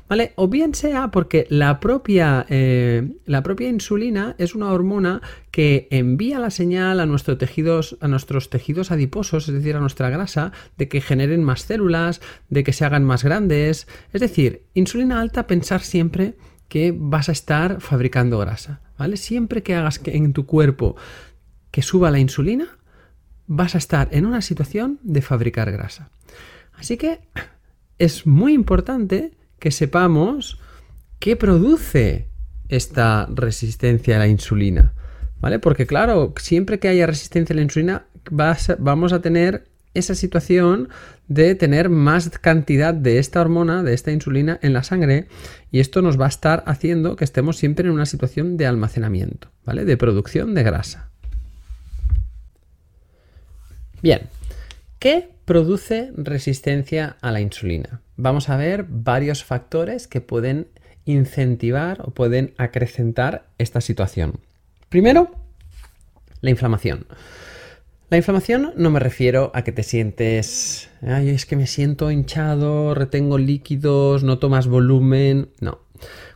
¿vale? 0.07 0.33
O 0.35 0.47
bien 0.47 0.73
sea 0.73 1.11
porque 1.11 1.45
la 1.49 1.79
propia, 1.79 2.47
eh, 2.49 3.13
la 3.25 3.43
propia 3.43 3.69
insulina 3.69 4.35
es 4.39 4.55
una 4.55 4.73
hormona 4.73 5.21
que 5.51 5.87
envía 5.91 6.39
la 6.39 6.49
señal 6.49 6.99
a, 6.99 7.05
nuestros 7.05 7.37
tejidos, 7.37 7.97
a 8.01 8.07
nuestros 8.07 8.49
tejidos 8.49 8.89
adiposos, 8.89 9.47
es 9.47 9.53
decir, 9.53 9.75
a 9.75 9.81
nuestra 9.81 10.09
grasa, 10.09 10.51
de 10.79 10.87
que 10.87 10.99
generen 10.99 11.43
más 11.43 11.61
células, 11.61 12.19
de 12.49 12.63
que 12.63 12.73
se 12.73 12.85
hagan 12.85 13.03
más 13.03 13.23
grandes. 13.23 13.87
Es 14.13 14.21
decir, 14.21 14.63
insulina 14.73 15.21
alta, 15.21 15.45
pensar 15.45 15.81
siempre 15.81 16.33
que 16.69 16.91
vas 16.95 17.29
a 17.29 17.33
estar 17.33 17.81
fabricando 17.81 18.39
grasa, 18.39 18.81
¿vale? 18.97 19.15
Siempre 19.17 19.61
que 19.61 19.75
hagas 19.75 19.99
que 19.99 20.17
en 20.17 20.33
tu 20.33 20.47
cuerpo 20.47 20.95
que 21.69 21.83
suba 21.83 22.09
la 22.09 22.17
insulina, 22.17 22.78
vas 23.49 23.73
a 23.73 23.79
estar 23.79 24.07
en 24.11 24.27
una 24.27 24.41
situación 24.41 24.99
de 25.01 25.23
fabricar 25.23 25.71
grasa. 25.71 26.11
Así 26.73 26.97
que 26.97 27.19
es 27.97 28.27
muy 28.27 28.53
importante 28.53 29.31
que 29.57 29.71
sepamos 29.71 30.59
qué 31.17 31.35
produce 31.35 32.29
esta 32.69 33.27
resistencia 33.33 34.15
a 34.15 34.19
la 34.19 34.27
insulina. 34.27 34.93
¿Vale? 35.41 35.57
Porque 35.57 35.87
claro, 35.87 36.33
siempre 36.37 36.79
que 36.79 36.89
haya 36.89 37.07
resistencia 37.07 37.53
a 37.53 37.57
la 37.57 37.63
insulina, 37.63 38.05
vamos 38.29 39.13
a 39.13 39.21
tener 39.21 39.67
esa 39.95 40.13
situación 40.13 40.89
de 41.27 41.55
tener 41.55 41.89
más 41.89 42.29
cantidad 42.37 42.93
de 42.93 43.17
esta 43.17 43.41
hormona, 43.41 43.81
de 43.81 43.95
esta 43.95 44.11
insulina 44.11 44.59
en 44.61 44.73
la 44.73 44.83
sangre 44.83 45.27
y 45.71 45.79
esto 45.79 46.03
nos 46.03 46.19
va 46.19 46.25
a 46.25 46.29
estar 46.29 46.63
haciendo 46.67 47.15
que 47.15 47.23
estemos 47.23 47.57
siempre 47.57 47.87
en 47.87 47.93
una 47.93 48.05
situación 48.05 48.57
de 48.57 48.67
almacenamiento, 48.67 49.49
¿vale? 49.65 49.85
De 49.85 49.97
producción 49.97 50.53
de 50.53 50.63
grasa. 50.63 51.08
Bien, 54.01 54.29
¿qué 54.99 55.29
produce 55.43 56.11
resistencia 56.15 57.17
a 57.21 57.31
la 57.31 57.41
insulina? 57.41 58.01
Vamos 58.15 58.49
a 58.49 58.55
ver 58.55 58.85
varios 58.87 59.43
factores 59.43 60.07
que 60.07 60.21
pueden 60.21 60.67
incentivar 61.03 62.01
o 62.03 62.11
pueden 62.11 62.53
acrecentar 62.57 63.47
esta 63.57 63.81
situación. 63.81 64.39
Primero, 64.87 65.31
la 66.39 66.49
inflamación. 66.49 67.07
La 68.09 68.17
inflamación 68.17 68.73
no 68.77 68.89
me 68.89 68.99
refiero 68.99 69.51
a 69.53 69.63
que 69.63 69.71
te 69.71 69.83
sientes, 69.83 70.89
ay, 71.01 71.29
es 71.29 71.45
que 71.45 71.57
me 71.57 71.67
siento 71.67 72.09
hinchado, 72.09 72.95
retengo 72.95 73.37
líquidos, 73.37 74.23
no 74.23 74.39
tomas 74.39 74.67
volumen, 74.67 75.49
no. 75.59 75.79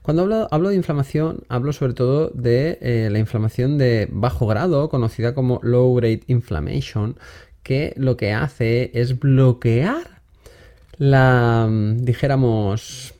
Cuando 0.03 0.47
hablo, 0.51 0.69
de 0.69 0.75
inflamación, 0.75 1.45
hablo 1.47 1.71
sobre 1.71 1.93
todo 1.93 2.29
de 2.29 2.77
eh, 2.81 3.09
la 3.09 3.19
inflamación 3.19 3.77
de 3.77 4.07
bajo 4.11 4.45
grado, 4.45 4.89
conocida 4.89 5.33
como 5.33 5.61
low 5.63 5.95
grade 5.95 6.23
inflammation, 6.27 7.17
que 7.63 7.93
lo 7.95 8.17
que 8.17 8.33
hace 8.33 8.91
es 8.93 9.19
bloquear 9.19 10.21
la, 10.97 11.67
dijéramos, 11.97 13.13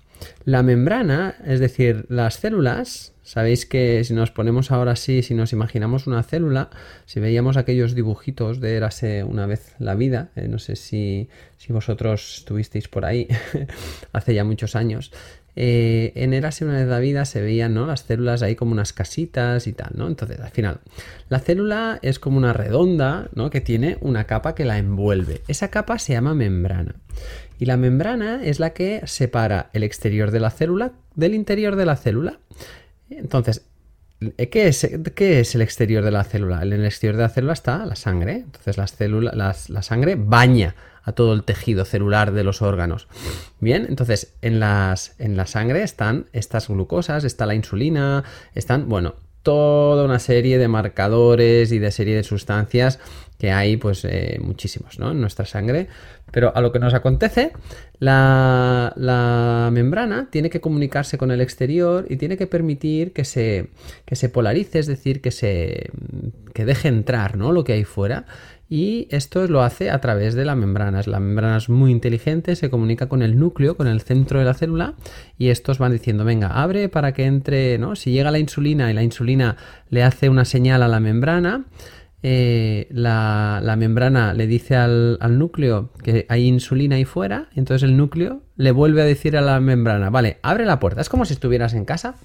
la 0.46 0.64
membrana, 0.64 1.36
es 1.46 1.60
decir, 1.60 2.06
las 2.10 2.36
células. 2.36 3.14
Sabéis 3.24 3.66
que 3.66 4.04
si 4.04 4.14
nos 4.14 4.32
ponemos 4.32 4.70
ahora 4.70 4.92
así, 4.92 5.24
si 5.24 5.34
nos 5.34 5.54
imaginamos 5.54 6.08
una 6.08 6.22
célula, 6.24 6.70
si 7.06 7.20
veíamos 7.20 7.56
aquellos 7.56 7.96
dibujitos 7.96 8.60
de 8.60 8.76
Érase 8.76 9.24
una 9.24 9.46
vez 9.46 9.76
la 9.80 9.96
vida, 9.96 10.30
eh, 10.36 10.48
no 10.50 10.60
sé 10.60 10.76
si, 10.76 11.30
si 11.58 11.72
vosotros 11.72 12.40
estuvisteis 12.40 12.90
por 12.90 13.06
ahí 13.06 13.28
hace 14.14 14.34
ya 14.34 14.44
muchos 14.44 14.76
años, 14.76 15.12
eh, 15.56 16.12
en 16.16 16.34
Érase 16.34 16.66
una 16.66 16.78
vez 16.78 16.88
la 16.88 17.00
vida 17.00 17.26
se 17.26 17.42
veían 17.42 17.74
¿no? 17.74 17.86
las 17.86 18.02
células 18.02 18.42
ahí 18.42 18.56
como 18.56 18.72
unas 18.72 18.94
casitas 18.94 19.68
y 19.68 19.74
tal, 19.74 19.92
¿no? 19.96 20.08
Entonces, 20.08 20.40
al 20.40 20.52
final, 20.52 20.80
la 21.30 21.40
célula 21.40 22.00
es 22.02 22.20
como 22.20 22.38
una 22.38 22.54
redonda, 22.54 23.30
¿no? 23.36 23.50
Que 23.50 23.62
tiene 23.62 23.98
una 24.02 24.26
capa 24.26 24.56
que 24.56 24.66
la 24.66 24.78
envuelve. 24.78 25.42
Esa 25.48 25.70
capa 25.70 26.00
se 26.00 26.14
llama 26.14 26.34
membrana. 26.34 26.96
Y 27.60 27.66
la 27.66 27.78
membrana 27.78 28.44
es 28.44 28.60
la 28.60 28.72
que 28.72 29.02
separa 29.06 29.70
el 29.74 29.84
exterior 29.84 30.32
de 30.32 30.40
la 30.40 30.50
célula 30.50 30.94
del 31.16 31.36
interior 31.36 31.76
de 31.76 31.86
la 31.86 31.96
célula. 31.96 32.40
Entonces, 33.10 33.66
¿Qué 34.32 34.68
es, 34.68 34.90
¿Qué 35.16 35.40
es, 35.40 35.56
el 35.56 35.62
exterior 35.62 36.04
de 36.04 36.12
la 36.12 36.24
célula? 36.24 36.62
En 36.62 36.74
el 36.74 36.86
exterior 36.86 37.16
de 37.16 37.24
la 37.24 37.30
célula 37.30 37.54
está 37.54 37.86
la 37.86 37.96
sangre. 37.96 38.34
Entonces 38.36 38.78
las 38.78 38.92
células, 38.92 39.70
la 39.70 39.82
sangre 39.82 40.16
baña 40.16 40.76
a 41.04 41.12
todo 41.12 41.34
el 41.34 41.44
tejido 41.44 41.86
celular 41.86 42.32
de 42.32 42.44
los 42.44 42.62
órganos. 42.62 43.08
Bien, 43.60 43.86
entonces 43.90 44.34
en, 44.42 44.60
las, 44.60 45.16
en 45.20 45.38
la 45.38 45.46
sangre 45.46 45.84
están 45.84 46.28
estas 46.34 46.70
glucosas, 46.70 47.24
está 47.24 47.46
la 47.46 47.56
insulina, 47.56 48.24
están, 48.56 48.88
bueno, 48.88 49.16
toda 49.44 50.06
una 50.06 50.20
serie 50.20 50.58
de 50.58 50.68
marcadores 50.68 51.72
y 51.72 51.80
de 51.80 51.92
serie 51.92 52.16
de 52.16 52.24
sustancias 52.24 53.00
que 53.38 53.52
hay 53.52 53.76
pues 53.76 54.06
eh, 54.06 54.40
muchísimos 54.42 55.00
¿no? 55.00 55.12
en 55.12 55.20
nuestra 55.20 55.46
sangre. 55.46 55.88
Pero 56.32 56.56
a 56.56 56.62
lo 56.62 56.72
que 56.72 56.80
nos 56.80 56.94
acontece, 56.94 57.52
la, 58.00 58.94
la, 58.96 59.70
membrana 59.72 60.30
tiene 60.32 60.50
que 60.50 60.62
comunicarse 60.62 61.18
con 61.18 61.30
el 61.30 61.42
exterior 61.42 62.08
y 62.10 62.16
tiene 62.16 62.38
que 62.38 62.48
permitir 62.48 63.14
que 63.14 63.26
se, 63.26 63.70
que 64.06 64.16
se 64.16 64.30
polarice, 64.30 64.80
es 64.80 64.88
decir, 64.88 65.22
que 65.22 65.32
se 65.32 65.92
que 66.54 66.66
deje 66.66 66.88
entrar 66.88 67.38
¿no? 67.38 67.52
lo 67.52 67.64
que 67.64 67.74
hay 67.74 67.84
fuera 67.84 68.26
y 68.74 69.08
esto 69.12 69.46
lo 69.46 69.62
hace 69.62 69.92
a 69.92 70.02
través 70.02 70.34
de 70.34 70.46
la 70.46 70.56
membrana. 70.56 71.00
La 71.06 71.20
membrana 71.20 71.58
es 71.58 71.70
muy 71.70 71.92
inteligente, 71.92 72.56
se 72.56 72.72
comunica 72.72 73.08
con 73.08 73.22
el 73.22 73.38
núcleo, 73.38 73.78
con 73.78 73.86
el 73.86 74.02
centro 74.02 74.40
de 74.40 74.46
la 74.46 74.56
célula 74.56 74.96
y 75.38 75.50
estos 75.50 75.78
van 75.78 75.92
diciendo, 75.92 76.26
venga, 76.26 76.48
abre 76.48 76.90
para 76.90 77.14
que 77.14 77.26
entre, 77.26 77.78
¿no? 77.78 77.96
Si 77.96 78.12
llega 78.12 78.32
la 78.32 78.40
insulina 78.40 78.90
y 78.90 78.96
la 78.96 79.04
insulina 79.04 79.58
le 79.92 80.02
hace 80.02 80.28
una 80.28 80.44
señal 80.44 80.82
a 80.82 80.88
la 80.88 81.00
membrana, 81.00 81.66
eh, 82.24 82.88
la, 82.90 83.76
membrana 83.78 84.34
le 84.34 84.48
dice 84.48 84.76
al, 84.76 85.20
núcleo 85.38 85.92
que 86.02 86.26
hay 86.28 86.48
insulina 86.48 86.96
ahí 86.96 87.06
fuera, 87.06 87.50
entonces 87.56 87.88
el 87.88 87.96
núcleo 87.96 88.42
le 88.56 88.72
vuelve 88.72 89.04
a 89.04 89.06
decir 89.06 89.38
a 89.38 89.42
la 89.42 89.60
membrana, 89.60 90.10
vale, 90.10 90.40
abre 90.42 90.66
la 90.66 90.80
puerta. 90.80 91.00
Es 91.00 91.10
como 91.10 91.26
si 91.26 91.34
estuvieras 91.34 91.76
en 91.76 91.86
casa, 91.86 92.16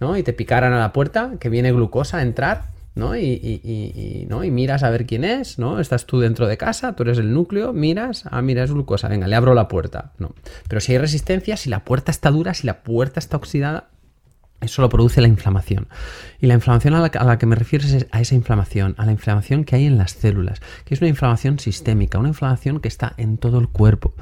¿no? 0.00 0.16
Y 0.16 0.22
te 0.22 0.32
picaran 0.32 0.72
a 0.72 0.78
la 0.78 0.94
puerta, 0.94 1.32
que 1.38 1.50
viene 1.50 1.72
glucosa 1.72 2.16
a 2.16 2.22
entrar 2.22 2.79
¿no? 2.94 3.16
Y, 3.16 4.26
¿no? 4.28 4.44
y 4.44 4.50
miras 4.50 4.82
a 4.82 4.90
ver 4.90 5.06
quién 5.06 5.24
es, 5.24 5.58
¿no? 5.58 5.80
Estás 5.80 6.06
tú 6.06 6.20
dentro 6.20 6.46
de 6.46 6.56
casa, 6.56 6.94
tú 6.94 7.04
eres 7.04 7.18
el 7.18 7.32
núcleo, 7.32 7.72
miras, 7.72 8.24
ah, 8.30 8.42
mira, 8.42 8.64
es 8.64 8.72
glucosa, 8.72 9.08
venga, 9.08 9.28
le 9.28 9.36
abro 9.36 9.54
la 9.54 9.68
puerta, 9.68 10.12
¿no? 10.18 10.34
Pero 10.68 10.80
si 10.80 10.92
hay 10.92 10.98
resistencia, 10.98 11.56
si 11.56 11.70
la 11.70 11.84
puerta 11.84 12.10
está 12.10 12.30
dura, 12.30 12.54
si 12.54 12.66
la 12.66 12.82
puerta 12.82 13.20
está 13.20 13.36
oxidada, 13.36 13.89
eso 14.60 14.82
lo 14.82 14.88
produce 14.88 15.20
la 15.20 15.28
inflamación. 15.28 15.88
Y 16.40 16.46
la 16.46 16.54
inflamación 16.54 16.94
a 16.94 17.00
la, 17.00 17.38
que 17.38 17.46
me 17.46 17.56
refiero 17.56 17.86
es 17.86 18.06
a 18.10 18.20
esa 18.20 18.34
inflamación, 18.34 18.94
a 18.98 19.06
la 19.06 19.12
inflamación 19.12 19.64
que 19.64 19.76
hay 19.76 19.86
en 19.86 19.98
las 19.98 20.12
células, 20.12 20.60
que 20.84 20.94
es 20.94 21.00
una 21.00 21.08
inflamación 21.08 21.58
sistémica, 21.58 22.18
una 22.18 22.28
inflamación 22.28 22.80
que 22.80 22.88
está 22.88 23.14
en 23.16 23.38
todo 23.38 23.58
el 23.58 23.68
cuerpo, 23.68 24.14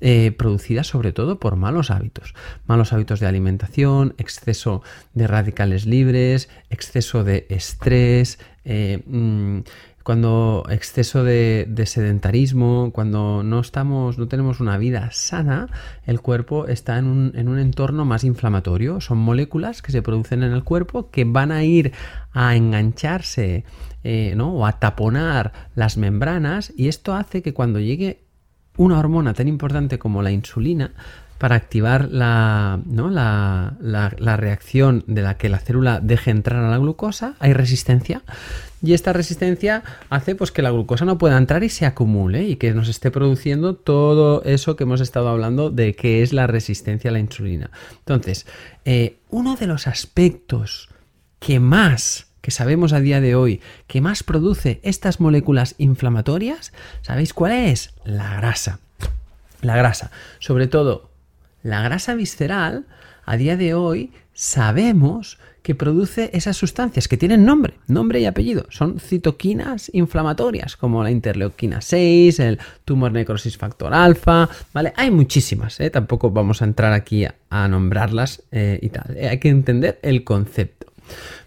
eh, 0.00 0.32
producida 0.36 0.84
sobre 0.84 1.12
todo 1.12 1.38
por 1.38 1.56
malos 1.56 1.90
hábitos. 1.90 2.34
Malos 2.66 2.92
hábitos 2.92 3.20
de 3.20 3.26
alimentación, 3.26 4.14
exceso 4.18 4.82
de 5.14 5.26
radicales 5.26 5.86
libres, 5.86 6.48
exceso 6.70 7.24
de 7.24 7.46
estrés, 7.48 8.38
eh, 8.64 9.02
mm, 9.06 9.60
cuando 10.04 10.64
exceso 10.68 11.24
de, 11.24 11.66
sedentarismo, 11.86 12.90
cuando 12.92 13.42
no 13.42 13.58
estamos, 13.58 14.18
no 14.18 14.28
tenemos 14.28 14.60
una 14.60 14.76
vida 14.76 15.08
sana, 15.12 15.68
el 16.04 16.20
cuerpo 16.20 16.66
está 16.66 16.98
en 16.98 17.06
un, 17.06 17.32
en 17.34 17.48
un, 17.48 17.58
entorno 17.58 18.04
más 18.04 18.22
inflamatorio. 18.22 19.00
Son 19.00 19.16
moléculas 19.16 19.80
que 19.80 19.92
se 19.92 20.02
producen 20.02 20.42
en 20.42 20.52
el 20.52 20.62
cuerpo 20.62 21.10
que 21.10 21.24
van 21.24 21.50
a 21.50 21.64
ir 21.64 21.92
a 22.32 22.54
engancharse 22.54 23.64
eh, 24.04 24.34
¿no? 24.36 24.52
o 24.52 24.66
a 24.66 24.78
taponar 24.78 25.70
las 25.74 25.96
membranas 25.96 26.74
y 26.76 26.88
esto 26.88 27.14
hace 27.14 27.40
que 27.40 27.54
cuando 27.54 27.80
llegue 27.80 28.24
una 28.76 28.98
hormona 28.98 29.32
tan 29.32 29.48
importante 29.48 29.98
como 29.98 30.20
la 30.20 30.32
insulina, 30.32 30.92
para 31.44 31.56
activar 31.56 32.08
la, 32.10 32.80
¿no? 32.86 33.10
la, 33.10 33.76
la, 33.78 34.36
reacción 34.38 35.04
de 35.06 35.20
la 35.20 35.36
que 35.36 35.50
la 35.50 35.58
célula 35.58 36.00
deje 36.00 36.30
entrar 36.30 36.64
a 36.64 36.70
la 36.70 36.78
glucosa, 36.78 37.34
hay 37.38 37.52
resistencia 37.52 38.22
y 38.82 38.94
esta 38.94 39.12
resistencia 39.12 39.82
hace 40.08 40.36
pues 40.36 40.52
que 40.52 40.62
la 40.62 40.70
glucosa 40.70 41.04
no 41.04 41.18
pueda 41.18 41.36
entrar 41.36 41.62
y 41.62 41.68
se 41.68 41.84
acumule 41.84 42.44
y 42.44 42.56
que 42.56 42.72
nos 42.72 42.88
esté 42.88 43.10
produciendo 43.10 43.74
todo 43.74 44.42
eso 44.44 44.74
que 44.74 44.84
hemos 44.84 45.02
estado 45.02 45.28
hablando 45.28 45.68
de 45.68 45.94
qué 45.94 46.22
es 46.22 46.32
la 46.32 46.46
resistencia 46.46 47.10
a 47.10 47.12
la 47.12 47.18
insulina. 47.18 47.70
Entonces, 47.98 48.46
eh, 48.86 49.18
uno 49.28 49.56
de 49.56 49.66
los 49.66 49.86
aspectos 49.86 50.88
que 51.40 51.60
más 51.60 52.28
que 52.40 52.52
sabemos 52.52 52.94
a 52.94 53.00
día 53.00 53.20
de 53.20 53.34
hoy 53.34 53.60
que 53.86 54.00
más 54.00 54.22
produce 54.22 54.80
estas 54.82 55.20
moléculas 55.20 55.74
inflamatorias, 55.76 56.72
¿sabéis 57.02 57.34
cuál 57.34 57.52
es? 57.52 57.92
La 58.06 58.34
grasa. 58.34 58.78
La 59.60 59.76
grasa. 59.76 60.10
Sobre 60.38 60.68
todo, 60.68 61.12
la 61.64 61.82
grasa 61.82 62.14
visceral, 62.14 62.84
a 63.24 63.36
día 63.36 63.56
de 63.56 63.74
hoy 63.74 64.12
sabemos 64.34 65.38
que 65.62 65.74
produce 65.74 66.28
esas 66.34 66.58
sustancias 66.58 67.08
que 67.08 67.16
tienen 67.16 67.46
nombre, 67.46 67.78
nombre 67.86 68.20
y 68.20 68.26
apellido. 68.26 68.66
Son 68.68 69.00
citoquinas 69.00 69.90
inflamatorias, 69.94 70.76
como 70.76 71.02
la 71.02 71.10
interleuquina 71.10 71.80
6, 71.80 72.38
el 72.40 72.58
tumor 72.84 73.12
necrosis 73.12 73.56
factor 73.56 73.94
alfa, 73.94 74.48
¿vale? 74.74 74.92
Hay 74.94 75.10
muchísimas, 75.10 75.80
¿eh? 75.80 75.88
tampoco 75.88 76.30
vamos 76.30 76.60
a 76.60 76.66
entrar 76.66 76.92
aquí 76.92 77.24
a, 77.24 77.68
nombrarlas 77.68 78.42
eh, 78.52 78.78
y 78.82 78.90
tal. 78.90 79.16
Eh, 79.16 79.28
hay 79.28 79.38
que 79.38 79.48
entender 79.48 79.98
el 80.02 80.22
concepto. 80.22 80.92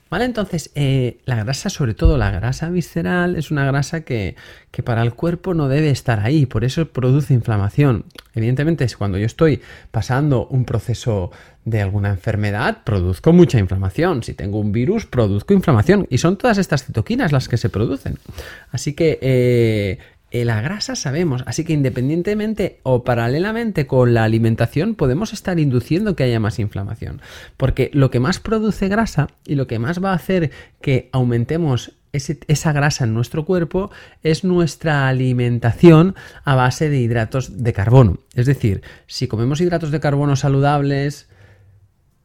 ¿Vale? 0.10 0.26
Entonces, 0.26 0.72
eh, 0.76 1.20
la 1.26 1.44
grasa, 1.44 1.70
sobre 1.70 1.94
todo 1.94 2.18
la 2.18 2.32
grasa 2.32 2.70
visceral, 2.70 3.36
es 3.36 3.52
una 3.52 3.66
grasa 3.66 4.02
que, 4.02 4.36
que, 4.72 4.84
para 4.84 5.02
el 5.04 5.14
cuerpo 5.14 5.54
no 5.54 5.68
debe 5.68 5.90
estar 5.90 6.20
ahí, 6.22 6.46
por 6.46 6.64
eso 6.64 6.88
produce 6.90 7.34
inflamación. 7.34 8.06
Evidentemente, 8.34 8.86
es 8.86 8.96
cuando 8.96 9.18
yo 9.18 9.26
estoy 9.26 9.62
pasando 9.92 10.48
un 10.48 10.66
proceso 10.66 11.32
de 11.66 11.82
alguna 11.82 12.10
enfermedad, 12.10 12.84
produzco 12.86 13.34
mucha 13.34 13.60
inflamación. 13.60 14.24
Si 14.24 14.34
tengo 14.34 14.58
un 14.60 14.72
virus, 14.72 15.06
produzco 15.06 15.54
inflamación. 15.54 16.08
Y 16.10 16.20
son 16.20 16.38
todas 16.38 16.58
estas 16.58 16.86
citoquinas 16.86 17.34
las 17.34 17.50
que 17.50 17.58
se 17.58 17.68
producen. 17.68 18.18
Así 18.72 18.94
que 18.94 19.20
eh, 19.22 20.00
la 20.32 20.62
grasa 20.62 20.96
sabemos, 20.96 21.44
así 21.46 21.64
que 21.64 21.74
independientemente 21.74 22.80
o 22.84 23.04
paralelamente 23.04 23.88
con 23.88 24.14
la 24.14 24.24
alimentación 24.24 24.96
podemos 24.96 25.34
estar 25.34 25.60
induciendo 25.60 26.16
que 26.16 26.24
haya 26.24 26.40
más 26.40 26.60
inflamación. 26.60 27.22
Porque 27.56 27.90
lo 27.94 28.12
que 28.12 28.20
más 28.20 28.40
produce 28.40 28.90
grasa 28.90 29.28
y 29.46 29.56
lo 29.56 29.68
que 29.68 29.80
más 29.80 30.04
va 30.04 30.12
a 30.12 30.16
hacer 30.16 30.52
que 30.82 31.10
aumentemos 31.12 31.94
esa 32.12 32.74
grasa 32.74 33.04
en 33.04 33.14
nuestro 33.14 33.46
cuerpo 33.46 33.92
es 34.24 34.44
nuestra 34.44 35.08
alimentación 35.08 36.16
a 36.44 36.56
base 36.56 36.90
de 36.90 37.00
hidratos 37.00 37.64
de 37.64 37.74
carbono. 37.74 38.20
Es 38.34 38.46
decir, 38.46 38.82
si 39.06 39.28
comemos 39.28 39.62
hidratos 39.62 39.92
de 39.92 40.00
carbono 40.00 40.36
saludables, 40.36 41.30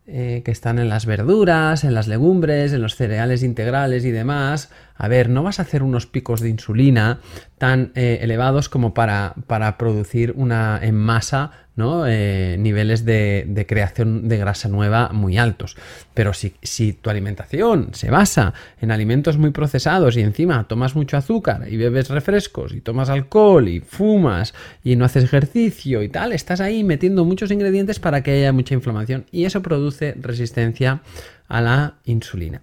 eh, 0.04 0.42
que 0.44 0.50
están 0.50 0.80
en 0.80 0.88
las 0.88 1.06
verduras, 1.06 1.84
en 1.84 1.94
las 1.94 2.08
legumbres, 2.08 2.72
en 2.72 2.82
los 2.82 2.96
cereales 2.96 3.44
integrales 3.44 4.04
y 4.04 4.10
demás, 4.10 4.70
a 4.96 5.08
ver, 5.08 5.28
no 5.28 5.42
vas 5.42 5.58
a 5.58 5.62
hacer 5.62 5.82
unos 5.82 6.06
picos 6.06 6.40
de 6.40 6.48
insulina 6.48 7.20
tan 7.58 7.92
eh, 7.94 8.18
elevados 8.22 8.68
como 8.68 8.94
para, 8.94 9.34
para, 9.46 9.78
producir 9.78 10.32
una 10.36 10.78
en 10.82 10.96
masa 10.96 11.62
¿no? 11.74 12.06
Eh, 12.06 12.56
niveles 12.58 13.04
de, 13.04 13.64
creación 13.66 14.28
de 14.28 14.36
grasa 14.36 14.68
nueva 14.68 15.10
muy 15.12 15.38
altos. 15.38 15.76
Pero 16.14 16.34
si, 16.34 16.54
si, 16.62 16.92
tu 16.92 17.08
alimentación 17.08 17.90
se 17.92 18.10
basa 18.10 18.52
en 18.80 18.90
alimentos 18.90 19.38
muy 19.38 19.50
procesados 19.50 20.16
y 20.16 20.20
encima 20.20 20.68
tomas 20.68 20.94
mucho 20.94 21.16
azúcar 21.16 21.66
y 21.70 21.76
bebes 21.76 22.10
refrescos 22.10 22.74
y 22.74 22.80
tomas 22.80 23.08
alcohol 23.08 23.68
y 23.68 23.80
fumas 23.80 24.54
y 24.84 24.96
no 24.96 25.04
haces 25.04 25.24
ejercicio 25.24 26.02
y 26.02 26.08
tal, 26.08 26.32
estás 26.32 26.60
ahí 26.60 26.84
metiendo 26.84 27.24
muchos 27.24 27.50
ingredientes 27.50 27.98
para 27.98 28.22
que 28.22 28.32
haya 28.32 28.52
mucha 28.52 28.74
inflamación 28.74 29.24
y 29.30 29.44
eso 29.44 29.62
produce 29.62 30.14
resistencia 30.20 31.00
a 31.48 31.60
la 31.60 31.94
insulina. 32.04 32.62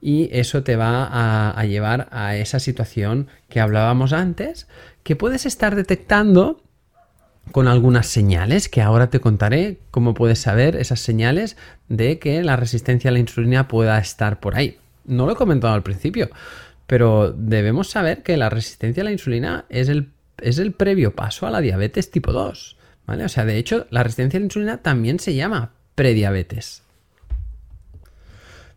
Y 0.00 0.30
eso 0.32 0.62
te 0.62 0.76
va 0.76 1.50
a, 1.50 1.64
llevar 1.64 2.08
a 2.10 2.36
esa 2.36 2.58
situación 2.58 3.28
que 3.48 3.60
hablábamos 3.60 4.12
antes, 4.12 4.66
que 5.02 5.16
puedes 5.16 5.44
estar 5.44 5.76
detectando 5.76 6.62
con 7.52 7.68
algunas 7.68 8.06
señales 8.06 8.68
que 8.68 8.80
ahora 8.80 9.10
te 9.10 9.20
contaré 9.20 9.78
cómo 9.90 10.14
puedes 10.14 10.38
saber 10.38 10.76
esas 10.76 11.00
señales 11.00 11.56
de 11.88 12.18
que 12.18 12.42
la 12.42 12.56
resistencia 12.56 13.10
a 13.10 13.12
la 13.12 13.18
insulina 13.18 13.68
pueda 13.68 13.98
estar 13.98 14.40
por 14.40 14.56
ahí. 14.56 14.78
No 15.04 15.26
lo 15.26 15.32
he 15.32 15.36
comentado 15.36 15.74
al 15.74 15.82
principio, 15.82 16.30
pero 16.86 17.32
debemos 17.32 17.90
saber 17.90 18.22
que 18.22 18.36
la 18.36 18.50
resistencia 18.50 19.02
a 19.02 19.04
la 19.04 19.12
insulina 19.12 19.64
es 19.68 19.88
el, 19.88 20.10
es 20.38 20.58
el 20.58 20.72
previo 20.72 21.14
paso 21.14 21.46
a 21.46 21.50
la 21.50 21.60
diabetes 21.60 22.10
tipo 22.10 22.32
2. 22.32 22.76
¿vale? 23.06 23.24
O 23.24 23.28
sea, 23.28 23.44
de 23.44 23.58
hecho, 23.58 23.86
la 23.90 24.02
resistencia 24.02 24.38
a 24.38 24.40
la 24.40 24.46
insulina 24.46 24.76
también 24.78 25.18
se 25.18 25.34
llama 25.34 25.72
prediabetes. 25.94 26.82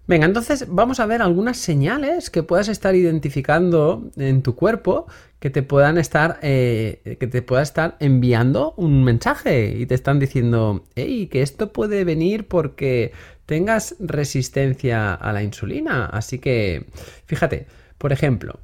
Venga, 0.06 0.26
entonces 0.26 0.66
vamos 0.68 1.00
a 1.00 1.06
ver 1.06 1.22
algunas 1.22 1.58
señales 1.58 2.30
que 2.30 2.44
puedas 2.44 2.68
estar 2.68 2.94
identificando 2.94 4.12
en 4.18 4.42
tu 4.42 4.54
cuerpo 4.54 5.08
que 5.40 5.50
te 5.50 5.64
puedan 5.64 5.98
estar, 5.98 6.40
eh, 6.42 7.18
que 7.20 7.28
te 7.28 7.42
pueda 7.42 7.62
estar 7.62 7.96
enviando 8.02 8.74
un 8.76 9.04
mensaje 9.06 9.76
y 9.78 9.86
te 9.86 9.96
están 9.96 10.20
diciendo, 10.20 10.86
hey, 10.96 11.28
que 11.32 11.42
esto 11.42 11.72
puede 11.72 12.04
venir 12.04 12.48
porque 12.50 13.14
tengas 13.46 13.96
resistencia 14.00 15.14
a 15.14 15.32
la 15.32 15.42
insulina. 15.42 16.06
Así 16.08 16.40
que, 16.40 16.86
fíjate, 17.26 17.68
por 17.98 18.12
ejemplo, 18.12 18.60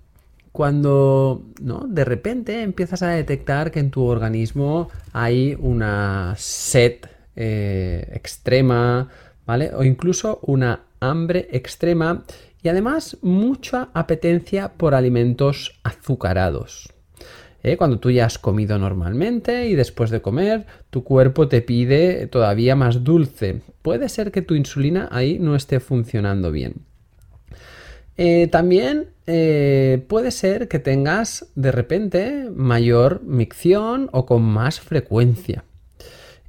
cuando 0.52 1.46
¿no? 1.62 1.86
de 1.88 2.04
repente 2.04 2.64
empiezas 2.64 3.02
a 3.02 3.10
detectar 3.10 3.72
que 3.72 3.80
en 3.80 3.92
tu 3.92 4.04
organismo 4.04 4.90
hay 5.14 5.56
una 5.60 6.34
sed 6.38 6.96
eh, 7.38 8.10
extrema, 8.14 9.08
¿vale? 9.46 9.72
O 9.74 9.84
incluso 9.84 10.40
una 10.44 10.82
hambre 11.00 11.48
extrema 11.52 12.24
y 12.62 12.70
además 12.70 13.18
mucha 13.22 13.90
apetencia 13.94 14.74
por 14.74 14.94
alimentos 14.94 15.80
azucarados. 15.84 16.94
¿Eh? 17.62 17.76
Cuando 17.76 18.00
tú 18.00 18.10
ya 18.10 18.26
has 18.26 18.38
comido 18.38 18.78
normalmente 18.78 19.68
y 19.68 19.76
después 19.76 20.12
de 20.12 20.22
comer 20.22 20.66
tu 20.90 21.04
cuerpo 21.04 21.48
te 21.48 21.62
pide 21.62 22.28
todavía 22.28 22.76
más 22.76 23.04
dulce. 23.04 23.62
Puede 23.82 24.08
ser 24.08 24.32
que 24.32 24.42
tu 24.42 24.56
insulina 24.56 25.10
ahí 25.12 25.40
no 25.40 25.56
esté 25.56 25.80
funcionando 25.80 26.52
bien. 26.52 26.86
Eh, 28.16 28.48
también 28.48 29.08
eh, 29.28 30.04
puede 30.08 30.32
ser 30.32 30.68
que 30.68 30.80
tengas 30.80 31.52
de 31.56 31.72
repente 31.72 32.50
mayor 32.54 33.22
micción 33.24 34.10
o 34.12 34.26
con 34.26 34.42
más 34.42 34.80
frecuencia. 34.80 35.64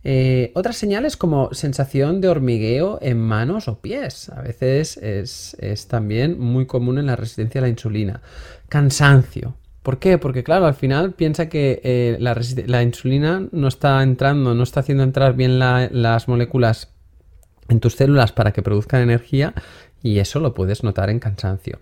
Eh, 0.03 0.51
otras 0.55 0.77
señales 0.77 1.17
como 1.17 1.53
sensación 1.53 2.21
de 2.21 2.29
hormigueo 2.29 2.99
en 3.03 3.19
manos 3.19 3.69
o 3.69 3.81
pies. 3.81 4.31
A 4.31 4.41
veces 4.43 4.97
es, 4.97 5.87
también 5.89 6.39
muy 6.39 6.67
común 6.67 6.99
en 6.99 7.07
la 7.07 7.17
resistencia 7.17 7.61
a 7.61 7.63
la 7.63 7.69
insulina. 7.69 8.23
Cansancio. 8.69 9.57
¿Por 9.83 9.99
qué? 9.99 10.19
Porque 10.19 10.45
claro, 10.45 10.67
al 10.67 10.75
final 10.75 11.13
piensa 11.13 11.49
que 11.49 11.81
eh, 11.85 12.17
la, 12.19 12.83
insulina 12.83 13.49
no 13.51 13.69
está 13.69 14.03
entrando, 14.03 14.55
no 14.55 14.63
está 14.63 14.81
haciendo 14.81 15.03
entrar 15.03 15.35
bien 15.35 15.59
las 15.59 16.29
moléculas 16.29 16.93
en 17.69 17.81
tus 17.81 17.97
células 17.97 18.33
para 18.33 18.53
que 18.53 18.63
produzcan 18.63 19.01
energía 19.01 19.55
y 20.03 20.19
eso 20.19 20.41
lo 20.41 20.55
puedes 20.55 20.83
notar 20.83 21.09
en 21.09 21.19
cansancio 21.19 21.79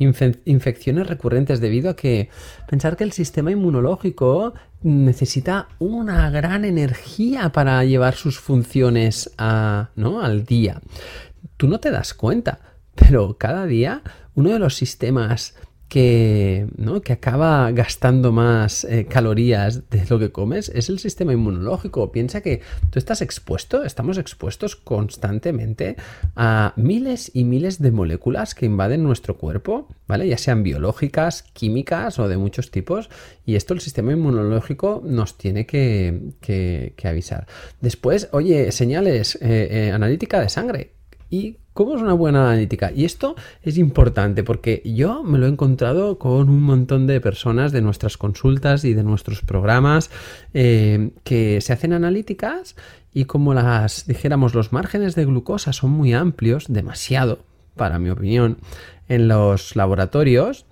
infecciones 0.00 1.06
recurrentes 1.06 1.60
debido 1.60 1.90
a 1.90 1.96
que 1.96 2.30
pensar 2.68 2.96
que 2.96 3.04
el 3.04 3.12
sistema 3.12 3.50
inmunológico 3.50 4.54
necesita 4.82 5.68
una 5.78 6.30
gran 6.30 6.64
energía 6.64 7.52
para 7.52 7.84
llevar 7.84 8.14
sus 8.14 8.40
funciones 8.40 9.30
a, 9.38 9.90
¿no? 9.94 10.22
al 10.22 10.44
día. 10.44 10.80
Tú 11.56 11.68
no 11.68 11.80
te 11.80 11.90
das 11.90 12.14
cuenta, 12.14 12.60
pero 12.94 13.36
cada 13.38 13.66
día 13.66 14.02
uno 14.34 14.50
de 14.50 14.58
los 14.58 14.74
sistemas 14.74 15.54
que, 15.90 16.68
¿no? 16.76 17.02
que 17.02 17.12
acaba 17.12 17.70
gastando 17.72 18.30
más 18.30 18.84
eh, 18.84 19.06
calorías 19.06 19.90
de 19.90 20.06
lo 20.08 20.20
que 20.20 20.30
comes 20.30 20.70
es 20.72 20.88
el 20.88 21.00
sistema 21.00 21.32
inmunológico. 21.32 22.12
Piensa 22.12 22.40
que 22.42 22.62
tú 22.90 23.00
estás 23.00 23.20
expuesto, 23.20 23.82
estamos 23.84 24.16
expuestos 24.16 24.76
constantemente 24.76 25.96
a 26.36 26.72
miles 26.76 27.32
y 27.34 27.42
miles 27.42 27.82
de 27.82 27.90
moléculas 27.90 28.54
que 28.54 28.66
invaden 28.66 29.02
nuestro 29.02 29.36
cuerpo, 29.36 29.88
¿vale? 30.06 30.28
Ya 30.28 30.38
sean 30.38 30.62
biológicas, 30.62 31.42
químicas 31.42 32.20
o 32.20 32.28
de 32.28 32.36
muchos 32.36 32.70
tipos. 32.70 33.10
Y 33.44 33.56
esto 33.56 33.74
el 33.74 33.80
sistema 33.80 34.12
inmunológico 34.12 35.02
nos 35.04 35.36
tiene 35.38 35.66
que, 35.66 36.94
avisar. 37.02 37.48
Después, 37.80 38.28
oye, 38.30 38.70
señales, 38.70 39.34
eh, 39.42 39.88
eh, 39.88 39.90
analítica 39.90 40.40
de 40.40 40.48
sangre. 40.48 40.99
¿Y 41.30 41.58
cómo 41.72 41.94
es 41.94 42.02
una 42.02 42.12
buena 42.12 42.50
analítica? 42.50 42.92
Y 42.92 43.04
esto 43.04 43.36
es 43.62 43.78
importante 43.78 44.42
porque 44.42 44.82
yo 44.84 45.22
me 45.22 45.38
lo 45.38 45.46
he 45.46 45.48
encontrado 45.48 46.18
con 46.18 46.48
un 46.48 46.62
montón 46.62 47.06
de 47.06 47.20
personas 47.20 47.70
de 47.70 47.80
nuestras 47.80 48.16
consultas 48.16 48.84
y 48.84 48.94
de 48.94 49.04
nuestros 49.04 49.40
programas 49.42 50.10
eh, 50.52 51.10
que 51.22 51.60
se 51.60 51.72
hacen 51.72 51.92
analíticas 51.92 52.74
y 53.14 53.24
como 53.24 53.54
las 53.54 54.06
dijéramos 54.06 54.54
los 54.54 54.72
márgenes 54.72 55.14
de 55.14 55.24
glucosa 55.24 55.72
son 55.72 55.90
muy 55.90 56.12
amplios, 56.12 56.66
demasiado 56.68 57.44
para 57.76 57.98
mi 57.98 58.10
opinión, 58.10 58.58
en 59.08 59.28
los 59.28 59.74
laboratorios, 59.76 60.66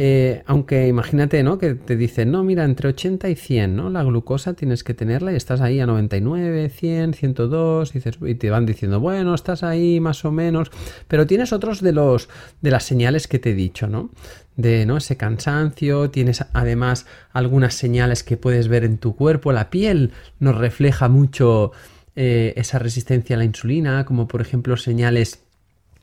eh, 0.00 0.44
aunque 0.46 0.86
imagínate, 0.86 1.42
¿no? 1.42 1.58
Que 1.58 1.74
te 1.74 1.96
dicen, 1.96 2.30
no, 2.30 2.44
mira, 2.44 2.64
entre 2.64 2.90
80 2.90 3.28
y 3.30 3.34
100, 3.34 3.74
¿no? 3.74 3.90
La 3.90 4.04
glucosa 4.04 4.54
tienes 4.54 4.84
que 4.84 4.94
tenerla 4.94 5.32
y 5.32 5.36
estás 5.36 5.60
ahí 5.60 5.80
a 5.80 5.86
99, 5.86 6.68
100, 6.68 7.14
102, 7.14 7.92
y, 7.96 8.26
y 8.30 8.34
te 8.36 8.48
van 8.48 8.64
diciendo, 8.64 9.00
bueno, 9.00 9.34
estás 9.34 9.64
ahí 9.64 9.98
más 9.98 10.24
o 10.24 10.30
menos, 10.30 10.70
pero 11.08 11.26
tienes 11.26 11.52
otros 11.52 11.80
de 11.80 11.90
los 11.92 12.28
de 12.60 12.70
las 12.70 12.84
señales 12.84 13.26
que 13.26 13.40
te 13.40 13.50
he 13.50 13.54
dicho, 13.54 13.88
¿no? 13.88 14.10
De 14.56 14.86
¿no? 14.86 14.96
ese 14.96 15.16
cansancio, 15.16 16.10
tienes 16.10 16.44
además 16.52 17.06
algunas 17.32 17.74
señales 17.74 18.22
que 18.22 18.36
puedes 18.36 18.68
ver 18.68 18.84
en 18.84 18.98
tu 18.98 19.16
cuerpo, 19.16 19.50
la 19.50 19.68
piel 19.68 20.12
nos 20.38 20.56
refleja 20.56 21.08
mucho 21.08 21.72
eh, 22.14 22.52
esa 22.56 22.78
resistencia 22.78 23.34
a 23.34 23.38
la 23.38 23.44
insulina, 23.44 24.04
como 24.04 24.28
por 24.28 24.42
ejemplo 24.42 24.76
señales 24.76 25.42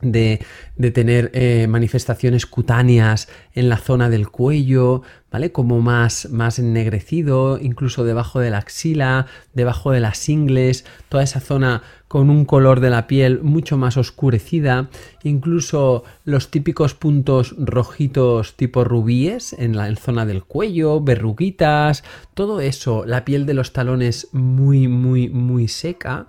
de, 0.02 0.46
tener 0.94 1.32
eh, 1.34 1.68
manifestaciones 1.68 2.46
cutáneas 2.46 3.28
en 3.54 3.70
la 3.70 3.78
zona 3.78 4.10
del 4.10 4.30
cuello, 4.30 5.02
¿vale? 5.32 5.52
Como 5.52 5.82
más, 5.82 6.30
más 6.30 6.60
ennegrecido, 6.60 7.58
incluso 7.60 8.04
debajo 8.04 8.40
de 8.40 8.50
la 8.50 8.60
axila, 8.60 9.28
debajo 9.54 9.92
de 9.92 10.00
las 10.00 10.28
ingles, 10.30 10.86
toda 11.10 11.24
esa 11.24 11.40
zona 11.40 11.82
con 12.08 12.30
un 12.30 12.46
color 12.46 12.80
de 12.82 12.90
la 12.90 13.08
piel 13.08 13.42
mucho 13.42 13.78
más 13.78 13.98
oscurecida, 13.98 14.90
incluso 15.24 16.04
los 16.24 16.52
típicos 16.52 16.94
puntos 16.94 17.56
rojitos 17.58 18.56
tipo 18.56 18.84
rubíes 18.84 19.54
en 19.54 19.76
la 19.76 19.94
zona 19.96 20.26
del 20.26 20.44
cuello, 20.44 21.02
verruguitas, 21.02 22.04
todo 22.34 22.62
eso, 22.62 23.06
la 23.06 23.26
piel 23.26 23.46
de 23.46 23.56
los 23.56 23.74
talones 23.74 24.30
muy, 24.34 24.88
muy, 24.88 25.30
muy 25.30 25.68
seca. 25.68 26.28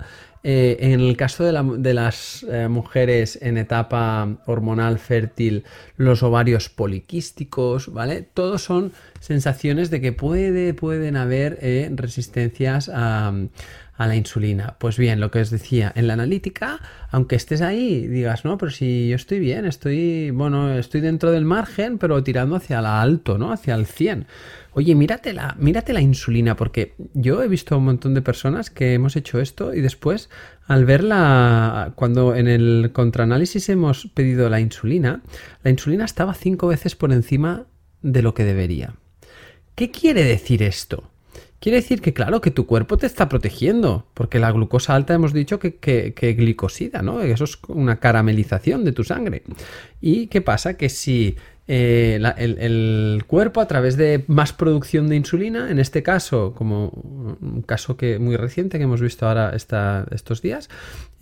Eh, 0.49 0.93
en 0.93 1.01
el 1.01 1.17
caso 1.17 1.43
de, 1.43 1.93
las 1.93 2.47
eh, 2.49 2.69
mujeres 2.69 3.37
en 3.43 3.59
etapa 3.59 4.29
hormonal 4.47 5.01
fértil, 5.01 5.65
los 5.97 6.23
ovarios 6.23 6.69
poliquísticos, 6.69 7.93
¿vale? 7.93 8.23
Todos 8.33 8.63
son 8.63 8.93
sensaciones 9.19 9.91
de 9.91 10.01
que 10.01 10.13
puede, 10.13 10.73
pueden 10.73 11.17
haber 11.17 11.59
eh, 11.63 11.91
resistencias 11.93 12.89
a, 12.95 13.33
a 13.97 14.07
la 14.07 14.17
insulina. 14.17 14.77
Pues 14.79 14.99
bien, 14.99 15.21
lo 15.21 15.31
que 15.31 15.41
os 15.41 15.51
decía, 15.51 15.93
en 15.95 16.07
la 16.07 16.15
analítica, 16.15 16.81
aunque 17.11 17.37
estés 17.37 17.63
ahí, 17.63 18.07
digas, 18.07 18.45
no, 18.45 18.59
pero 18.59 18.71
si 18.71 19.09
yo 19.09 19.17
estoy 19.17 19.39
bien, 19.39 19.65
estoy, 19.65 20.31
bueno, 20.31 20.73
estoy 20.73 21.01
dentro 21.01 21.31
del 21.31 21.45
margen, 21.45 21.99
pero 21.99 22.23
tirando 22.23 22.57
hacia 22.57 22.83
la 22.83 23.01
alto, 23.01 23.39
¿no? 23.39 23.53
Hacia 23.53 23.75
el 23.75 23.87
100. 23.87 24.27
Oye, 24.73 24.95
mírate 24.95 25.33
la, 25.33 25.57
mírate 25.59 25.95
la 25.95 26.03
insulina, 26.03 26.55
porque 26.55 26.95
yo 27.15 27.43
he 27.43 27.49
visto 27.49 27.75
a 27.75 27.79
un 27.79 27.87
montón 27.87 28.13
de 28.13 28.21
personas 28.21 28.69
que 28.69 28.93
hemos 28.93 29.17
hecho 29.17 29.41
esto 29.41 29.73
y 29.73 29.81
después, 29.81 30.29
al 30.67 30.85
verla, 30.85 31.93
cuando 31.95 32.35
en 32.35 32.47
el 32.49 32.91
contraanálisis 32.93 33.71
hemos 33.71 34.09
pedido 34.09 34.51
la 34.51 34.61
insulina, 34.61 35.23
la 35.63 35.71
insulina 35.71 36.05
estaba 36.05 36.35
cinco 36.35 36.67
veces 36.67 36.95
por 36.95 37.13
encima 37.13 37.65
de 38.03 38.21
lo 38.21 38.35
que 38.35 38.45
debería. 38.45 38.95
¿Qué 39.75 39.91
quiere 39.91 40.25
decir 40.25 40.63
esto? 40.63 41.11
Quiere 41.61 41.77
decir 41.77 42.03
que, 42.03 42.12
claro, 42.12 42.40
que 42.40 42.51
tu 42.51 42.66
cuerpo 42.66 42.99
te 42.99 43.07
está 43.07 43.29
protegiendo, 43.29 44.07
porque 44.14 44.38
la 44.38 44.53
glucosa 44.53 44.95
alta 44.95 45.14
hemos 45.14 45.33
dicho 45.33 45.59
que, 45.59 45.77
que, 45.77 46.33
glicosida, 46.35 47.03
¿no? 47.03 47.23
Eso 47.23 47.45
es 47.45 47.59
una 47.69 47.99
caramelización 47.99 48.85
de 48.85 48.92
tu 48.92 49.05
sangre. 49.05 49.42
¿Y 50.01 50.27
qué 50.27 50.42
pasa? 50.42 50.77
Que 50.77 50.88
si 50.88 51.37
eh, 51.68 52.20
el, 52.37 53.24
cuerpo 53.26 53.61
a 53.61 53.66
través 53.66 53.96
de 53.96 54.24
más 54.29 54.52
producción 54.52 55.09
de 55.09 55.16
insulina, 55.16 55.70
en 55.70 55.81
este 55.81 56.02
caso, 56.02 56.55
como 56.55 56.88
un 57.40 57.62
caso 57.62 57.96
que 57.96 58.20
muy 58.20 58.37
reciente 58.37 58.79
que 58.79 58.85
hemos 58.85 59.00
visto 59.00 59.26
ahora 59.26 59.52
estos 59.55 60.42
días, 60.42 60.68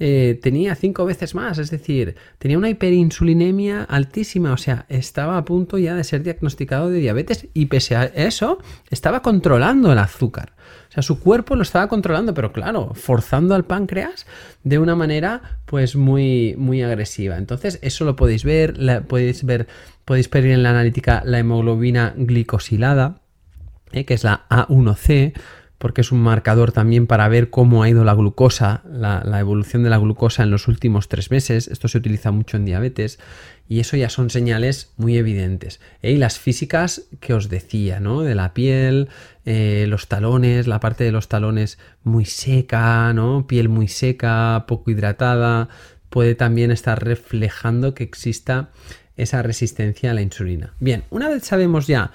eh, 0.00 0.38
tenía 0.42 0.74
cinco 0.74 1.06
veces 1.06 1.34
más, 1.34 1.56
es 1.58 1.70
decir, 1.70 2.16
tenía 2.38 2.58
una 2.58 2.68
hiperinsulinemia 2.68 3.84
altísima, 3.84 4.52
o 4.52 4.58
sea, 4.58 4.84
estaba 4.90 5.38
a 5.38 5.44
punto 5.46 5.78
ya 5.78 5.94
de 5.94 6.04
ser 6.04 6.22
diagnosticado 6.22 6.90
de 6.90 6.98
diabetes 6.98 7.48
y 7.54 7.66
pese 7.66 7.96
a 7.96 8.04
eso, 8.04 8.58
estaba 8.90 9.22
controlando 9.22 9.92
el 9.92 9.98
azúcar. 9.98 10.52
O 10.88 10.92
sea, 10.94 11.02
su 11.02 11.18
cuerpo 11.18 11.56
lo 11.56 11.62
estaba 11.62 11.88
controlando, 11.88 12.34
pero 12.34 12.52
claro, 12.52 12.92
forzando 12.94 13.54
al 13.54 13.64
páncreas 13.64 14.26
de 14.62 14.78
una 14.78 14.94
manera 14.94 15.58
pues 15.66 15.96
muy, 15.96 16.54
muy 16.56 16.82
agresiva. 16.82 17.36
Entonces, 17.36 17.78
eso 17.82 18.04
lo 18.04 18.14
podéis 18.14 18.44
ver, 18.44 19.04
podéis 19.08 19.44
ver 19.44 19.66
Podéis 20.04 20.28
pedir 20.28 20.52
en 20.52 20.62
la 20.62 20.70
analítica 20.70 21.22
la 21.24 21.38
hemoglobina 21.38 22.14
glicosilada, 22.16 23.20
eh, 23.92 24.04
que 24.04 24.14
es 24.14 24.24
la 24.24 24.46
A1C, 24.50 25.32
porque 25.78 26.00
es 26.00 26.12
un 26.12 26.22
marcador 26.22 26.72
también 26.72 27.06
para 27.06 27.28
ver 27.28 27.50
cómo 27.50 27.82
ha 27.82 27.90
ido 27.90 28.04
la 28.04 28.14
glucosa, 28.14 28.82
la, 28.90 29.38
evolución 29.38 29.82
de 29.82 29.90
la 29.90 29.98
glucosa 29.98 30.42
en 30.42 30.50
los 30.50 30.66
últimos 30.66 31.08
tres 31.08 31.30
meses. 31.30 31.68
Esto 31.68 31.88
se 31.88 31.98
utiliza 31.98 32.30
mucho 32.30 32.56
en 32.56 32.64
diabetes 32.64 33.18
y 33.68 33.80
eso 33.80 33.96
ya 33.96 34.08
son 34.08 34.30
señales 34.30 34.92
muy 34.96 35.18
evidentes. 35.18 35.80
Eh, 36.00 36.12
y 36.12 36.16
las 36.16 36.38
físicas 36.38 37.02
que 37.20 37.34
os 37.34 37.50
decía, 37.50 38.00
¿no? 38.00 38.22
De 38.22 38.34
la 38.34 38.54
piel, 38.54 39.08
eh, 39.44 39.84
los 39.88 40.08
talones, 40.08 40.66
la 40.66 40.80
parte 40.80 41.04
de 41.04 41.12
los 41.12 41.28
talones 41.28 41.78
muy 42.02 42.24
seca, 42.24 43.12
¿no? 43.12 43.46
Piel 43.46 43.68
muy 43.68 43.88
seca, 43.88 44.64
poco 44.66 44.90
hidratada, 44.90 45.68
puede 46.08 46.34
también 46.34 46.70
estar 46.70 47.04
reflejando 47.04 47.92
que 47.92 48.04
exista 48.04 48.70
esa 49.16 49.42
resistencia 49.42 50.10
a 50.10 50.14
la 50.14 50.22
insulina. 50.22 50.74
Bien, 50.80 51.04
una 51.10 51.28
vez 51.28 51.44
sabemos 51.44 51.86
ya 51.86 52.12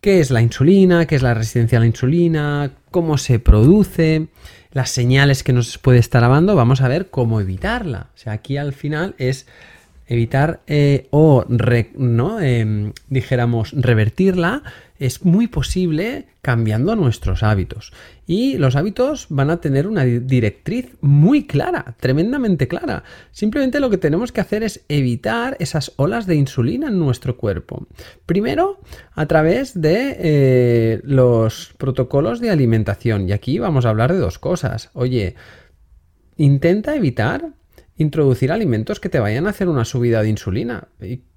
qué 0.00 0.20
es 0.20 0.30
la 0.30 0.40
insulina, 0.40 1.06
qué 1.06 1.16
es 1.16 1.22
la 1.22 1.34
resistencia 1.34 1.78
a 1.78 1.80
la 1.80 1.86
insulina, 1.86 2.72
cómo 2.90 3.18
se 3.18 3.38
produce, 3.38 4.28
las 4.72 4.90
señales 4.90 5.42
que 5.42 5.52
nos 5.52 5.78
puede 5.78 5.98
estar 5.98 6.22
dando, 6.22 6.56
vamos 6.56 6.80
a 6.80 6.88
ver 6.88 7.10
cómo 7.10 7.40
evitarla. 7.40 8.08
O 8.14 8.18
sea, 8.18 8.32
aquí 8.32 8.56
al 8.56 8.72
final 8.72 9.14
es 9.18 9.46
evitar 10.10 10.60
eh, 10.66 11.06
o, 11.10 11.44
¿no? 11.96 12.40
Em, 12.40 12.92
dijéramos, 13.08 13.72
revertirla 13.72 14.64
es 14.98 15.24
muy 15.24 15.46
posible 15.46 16.26
cambiando 16.42 16.96
nuestros 16.96 17.44
hábitos. 17.44 17.92
Y 18.26 18.58
los 18.58 18.74
hábitos 18.74 19.26
van 19.30 19.50
a 19.50 19.60
tener 19.60 19.86
una 19.86 20.04
directriz 20.04 20.96
muy 21.00 21.46
clara, 21.46 21.94
tremendamente 22.00 22.66
clara. 22.66 23.04
Simplemente 23.30 23.78
lo 23.78 23.88
que 23.88 23.98
tenemos 23.98 24.32
que 24.32 24.40
hacer 24.40 24.64
es 24.64 24.84
evitar 24.88 25.56
esas 25.60 25.92
olas 25.94 26.26
de 26.26 26.34
insulina 26.34 26.88
en 26.88 26.98
nuestro 26.98 27.36
cuerpo. 27.36 27.86
Primero, 28.26 28.80
a 29.14 29.26
través 29.26 29.80
de 29.80 30.16
eh, 30.18 31.00
los 31.04 31.72
protocolos 31.78 32.40
de 32.40 32.50
alimentación. 32.50 33.28
Y 33.28 33.32
aquí 33.32 33.60
vamos 33.60 33.86
a 33.86 33.90
hablar 33.90 34.12
de 34.12 34.18
dos 34.18 34.40
cosas. 34.40 34.90
Oye, 34.92 35.36
intenta 36.36 36.96
evitar 36.96 37.59
introducir 38.02 38.50
alimentos 38.50 38.98
que 38.98 39.08
te 39.08 39.20
vayan 39.20 39.46
a 39.46 39.50
hacer 39.50 39.68
una 39.68 39.84
subida 39.84 40.22
de 40.22 40.30
insulina. 40.30 40.88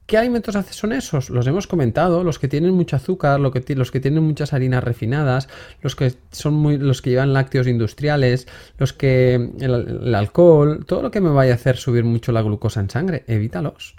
¿Qué 0.06 0.17
alimentos 0.17 0.56
son 0.71 0.93
esos? 0.93 1.30
Los 1.30 1.47
hemos 1.47 1.67
comentado, 1.67 2.23
los 2.23 2.39
que 2.39 2.47
tienen 2.47 2.73
mucho 2.73 2.95
azúcar, 2.95 3.39
los 3.39 3.52
que 3.91 3.99
tienen 3.99 4.23
muchas 4.23 4.54
harinas 4.54 4.84
refinadas, 4.84 5.47
los 5.82 5.95
que 5.95 6.13
son 6.32 6.54
muy, 6.54 6.78
los 6.78 7.02
que 7.02 7.12
llevan 7.12 7.34
lácteos 7.34 7.67
industriales, 7.67 8.47
los 8.78 8.93
que 8.93 9.36
el, 9.60 10.15
alcohol, 10.15 10.86
todo 10.86 11.02
lo 11.02 11.12
que 11.12 11.21
me 11.21 11.30
vaya 11.30 11.54
a 11.54 11.56
hacer 11.56 11.78
subir 11.78 12.04
mucho 12.04 12.32
la 12.32 12.41
glucosa 12.41 12.80
en 12.80 12.89
sangre, 12.89 13.23
evítalos. 13.28 13.95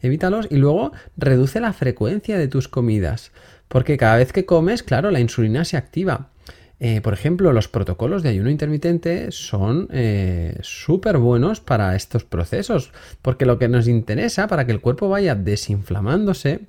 Evítalos 0.00 0.46
y 0.50 0.56
luego 0.56 0.92
reduce 1.16 1.60
la 1.60 1.72
frecuencia 1.72 2.38
de 2.38 2.48
tus 2.48 2.68
comidas, 2.68 3.32
porque 3.68 3.96
cada 3.96 4.16
vez 4.16 4.32
que 4.32 4.44
comes, 4.44 4.82
claro, 4.82 5.10
la 5.10 5.20
insulina 5.20 5.64
se 5.64 5.76
activa. 5.76 6.30
Eh, 6.80 7.00
por 7.00 7.12
ejemplo, 7.12 7.52
los 7.52 7.68
protocolos 7.68 8.22
de 8.22 8.28
ayuno 8.28 8.50
intermitente 8.50 9.32
son 9.32 9.88
eh, 9.90 10.56
súper 10.62 11.18
buenos 11.18 11.60
para 11.60 11.96
estos 11.96 12.24
procesos, 12.24 12.92
porque 13.20 13.46
lo 13.46 13.58
que 13.58 13.68
nos 13.68 13.88
interesa 13.88 14.46
para 14.46 14.64
que 14.64 14.72
el 14.72 14.80
cuerpo 14.80 15.08
vaya 15.08 15.34
desinflamándose 15.34 16.66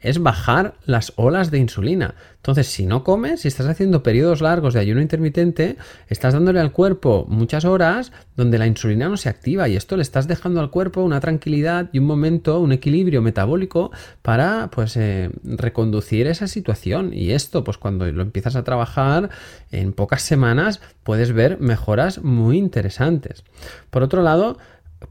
es 0.00 0.22
bajar 0.22 0.74
las 0.84 1.12
olas 1.16 1.50
de 1.50 1.58
insulina. 1.58 2.14
Entonces, 2.36 2.68
si 2.68 2.86
no 2.86 3.02
comes, 3.02 3.40
si 3.40 3.48
estás 3.48 3.66
haciendo 3.66 4.02
periodos 4.02 4.40
largos 4.40 4.72
de 4.72 4.80
ayuno 4.80 5.02
intermitente, 5.02 5.76
estás 6.08 6.34
dándole 6.34 6.60
al 6.60 6.72
cuerpo 6.72 7.26
muchas 7.28 7.64
horas 7.64 8.12
donde 8.36 8.58
la 8.58 8.66
insulina 8.66 9.08
no 9.08 9.16
se 9.16 9.28
activa 9.28 9.68
y 9.68 9.76
esto 9.76 9.96
le 9.96 10.02
estás 10.02 10.28
dejando 10.28 10.60
al 10.60 10.70
cuerpo 10.70 11.02
una 11.02 11.20
tranquilidad 11.20 11.90
y 11.92 11.98
un 11.98 12.06
momento, 12.06 12.60
un 12.60 12.72
equilibrio 12.72 13.22
metabólico 13.22 13.90
para 14.22 14.70
pues 14.70 14.96
eh, 14.96 15.30
reconducir 15.42 16.26
esa 16.28 16.46
situación. 16.46 17.12
Y 17.12 17.32
esto, 17.32 17.64
pues 17.64 17.76
cuando 17.76 18.10
lo 18.10 18.22
empiezas 18.22 18.56
a 18.56 18.64
trabajar 18.64 19.30
en 19.72 19.92
pocas 19.92 20.22
semanas, 20.22 20.80
puedes 21.02 21.32
ver 21.32 21.60
mejoras 21.60 22.22
muy 22.22 22.56
interesantes. 22.56 23.42
Por 23.90 24.02
otro 24.02 24.22
lado, 24.22 24.58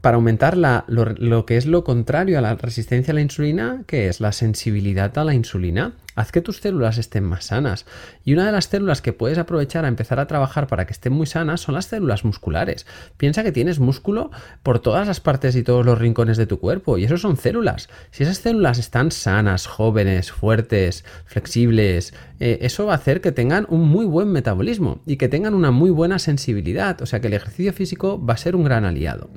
para 0.00 0.16
aumentar 0.16 0.56
lo, 0.56 1.46
que 1.46 1.56
es 1.56 1.66
lo 1.66 1.84
contrario 1.84 2.38
a 2.38 2.42
la 2.42 2.54
resistencia 2.54 3.12
a 3.12 3.14
la 3.14 3.20
insulina, 3.20 3.84
que 3.86 4.08
es 4.08 4.20
la 4.20 4.32
sensibilidad 4.32 5.16
a 5.16 5.24
la 5.24 5.34
insulina. 5.34 5.92
Haz 6.18 6.32
que 6.32 6.40
tus 6.40 6.56
células 6.56 6.98
estén 6.98 7.22
más 7.22 7.44
sanas. 7.44 7.86
Y 8.24 8.32
una 8.32 8.44
de 8.44 8.50
las 8.50 8.64
células 8.64 9.00
que 9.00 9.12
puedes 9.12 9.38
aprovechar 9.38 9.84
a 9.84 9.88
empezar 9.88 10.18
a 10.18 10.26
trabajar 10.26 10.66
para 10.66 10.84
que 10.84 10.92
estén 10.92 11.12
muy 11.12 11.26
sanas 11.26 11.60
son 11.60 11.76
las 11.76 11.84
células 11.84 12.24
musculares. 12.24 12.86
Piensa 13.16 13.44
que 13.44 13.52
tienes 13.52 13.78
músculo 13.78 14.32
por 14.64 14.80
todas 14.80 15.06
las 15.06 15.20
partes 15.20 15.54
y 15.54 15.62
todos 15.62 15.86
los 15.86 15.96
rincones 15.96 16.36
de 16.36 16.46
tu 16.46 16.58
cuerpo. 16.58 16.98
Y 16.98 17.04
eso 17.04 17.18
son 17.18 17.36
células. 17.36 17.88
Si 18.10 18.24
esas 18.24 18.38
células 18.38 18.80
están 18.80 19.12
sanas, 19.12 19.68
jóvenes, 19.68 20.32
fuertes, 20.32 21.04
flexibles, 21.24 22.12
eh, 22.40 22.58
eso 22.62 22.86
va 22.86 22.94
a 22.94 22.96
hacer 22.96 23.20
que 23.20 23.30
tengan 23.30 23.66
un 23.68 23.88
muy 23.88 24.04
buen 24.04 24.32
metabolismo 24.32 25.00
y 25.06 25.18
que 25.18 25.28
tengan 25.28 25.54
una 25.54 25.70
muy 25.70 25.90
buena 25.90 26.18
sensibilidad. 26.18 27.00
O 27.00 27.06
sea 27.06 27.20
que 27.20 27.28
el 27.28 27.34
ejercicio 27.34 27.72
físico 27.72 28.20
va 28.24 28.34
a 28.34 28.38
ser 28.38 28.56
un 28.56 28.64
gran 28.64 28.84
aliado. 28.84 29.30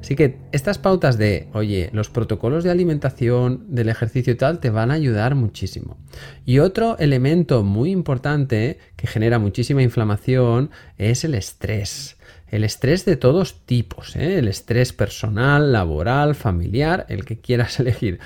Así 0.00 0.14
que 0.14 0.38
estas 0.52 0.78
pautas 0.78 1.18
de, 1.18 1.48
oye, 1.54 1.90
los 1.92 2.08
protocolos 2.08 2.62
de 2.62 2.70
alimentación, 2.70 3.66
del 3.68 3.88
ejercicio 3.88 4.32
y 4.32 4.36
tal, 4.36 4.60
te 4.60 4.70
van 4.70 4.92
a 4.92 4.94
ayudar 4.94 5.34
muchísimo. 5.34 5.98
Y 6.44 6.58
otro 6.58 6.98
elemento 6.98 7.62
muy 7.62 7.90
importante 7.90 8.78
que 8.96 9.06
genera 9.06 9.38
muchísima 9.38 9.82
inflamación 9.82 10.70
es 10.98 11.24
el 11.24 11.34
estrés. 11.34 12.16
El 12.48 12.64
estrés 12.64 13.04
de 13.04 13.16
todos 13.16 13.64
tipos, 13.64 14.16
¿eh? 14.16 14.38
el 14.38 14.48
estrés 14.48 14.92
personal, 14.92 15.72
laboral, 15.72 16.34
familiar, 16.34 17.06
el 17.08 17.24
que 17.24 17.38
quieras 17.38 17.78
elegir. 17.80 18.18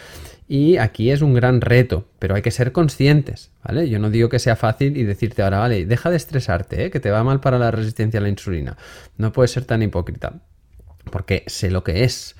Y 0.48 0.76
aquí 0.76 1.11
es 1.11 1.22
un 1.22 1.35
gran 1.35 1.61
reto, 1.61 2.09
pero 2.18 2.35
hay 2.35 2.42
que 2.42 2.50
ser 2.50 2.72
conscientes, 2.72 3.50
¿vale? 3.62 3.88
Yo 3.88 3.98
no 3.98 4.11
digo 4.11 4.28
que 4.28 4.38
sea 4.38 4.57
fácil 4.57 4.96
y 4.96 5.04
decirte 5.04 5.42
ahora, 5.42 5.59
vale, 5.59 5.87
deja 5.87 6.11
de 6.11 6.16
estresarte, 6.16 6.87
¿eh? 6.87 6.90
que 6.90 7.00
te 7.00 7.11
va 7.11 7.24
mal 7.24 7.40
para 7.40 7.59
la 7.59 7.70
resistencia 7.70 8.20
a 8.20 8.22
la 8.22 8.28
insulina. 8.28 8.76
No 9.16 9.33
puedes 9.33 9.50
ser 9.52 9.64
tan 9.64 9.83
hipócrita, 9.83 10.40
porque 11.11 11.44
sé 11.46 11.70
lo 11.70 11.83
que 11.85 12.04
es. 12.04 12.37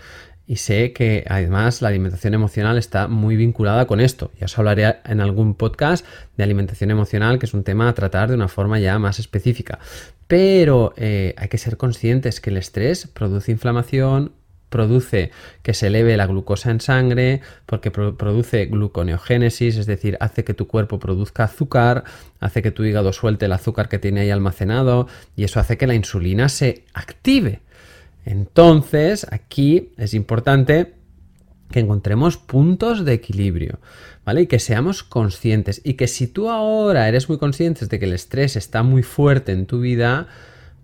Y 0.47 0.57
sé 0.57 0.93
que 0.93 1.25
además 1.27 1.81
la 1.81 1.89
alimentación 1.89 2.35
emocional 2.35 2.77
está 2.77 3.09
muy 3.09 3.37
vinculada 3.37 3.87
con 3.87 4.01
esto. 4.01 4.31
Ya 4.39 4.45
os 4.45 4.59
hablaré 4.59 4.97
en 5.05 5.21
algún 5.21 5.55
podcast 5.55 6.05
de 6.37 6.45
alimentación 6.45 6.91
emocional, 6.91 7.39
que 7.39 7.47
es 7.47 7.55
un 7.55 7.65
tema 7.65 7.89
a 7.89 7.95
tratar 7.95 8.29
de 8.29 8.35
una 8.35 8.49
forma 8.49 8.79
ya 8.79 8.99
más 8.99 9.19
específica. 9.19 9.79
Pero 10.27 10.93
eh, 10.97 11.35
hay 11.39 11.49
que 11.49 11.59
ser 11.59 11.77
conscientes 11.77 12.41
que 12.41 12.51
el 12.51 12.59
estrés 12.59 13.07
produce 13.07 13.53
inflamación, 13.53 14.33
produce 14.75 15.31
que 15.63 15.73
se 15.73 15.87
eleve 15.87 16.17
la 16.17 16.27
glucosa 16.27 16.71
en 16.73 16.81
sangre, 16.81 17.41
porque 17.65 17.93
produce 17.93 18.67
gluconeogénesis, 18.67 19.77
es 19.77 19.87
decir, 19.87 20.17
hace 20.19 20.43
que 20.43 20.53
tu 20.53 20.67
cuerpo 20.67 20.99
produzca 20.99 21.45
azúcar, 21.45 22.03
hace 22.41 22.61
que 22.61 22.73
tu 22.73 22.83
hígado 22.83 23.13
suelte 23.13 23.47
el 23.47 23.53
azúcar 23.53 23.89
que 23.89 24.01
tiene 24.01 24.23
ahí 24.23 24.31
almacenado 24.31 25.07
y 25.37 25.45
eso 25.45 25.61
hace 25.61 25.79
que 25.79 25.87
la 25.87 25.95
insulina 25.95 26.49
se 26.49 26.85
active. 26.93 27.61
Entonces, 28.25 29.27
aquí 29.31 29.93
es 29.97 30.15
importante 30.15 30.95
que 31.71 31.81
encontremos 31.81 32.37
puntos 32.37 33.05
de 33.05 33.15
equilibrio, 33.15 33.81
¿vale? 34.25 34.43
Y 34.43 34.47
que 34.47 34.59
seamos 34.59 35.03
conscientes. 35.03 35.81
Y 35.85 35.95
que 35.95 36.07
si 36.07 36.27
tú 36.27 36.49
ahora 36.51 37.09
eres 37.09 37.29
muy 37.29 37.39
consciente 37.39 37.87
de 37.87 37.99
que 37.99 38.05
el 38.05 38.13
estrés 38.13 38.57
está 38.57 38.83
muy 38.83 39.03
fuerte 39.03 39.53
en 39.53 39.67
tu 39.67 39.81
vida, 39.81 40.29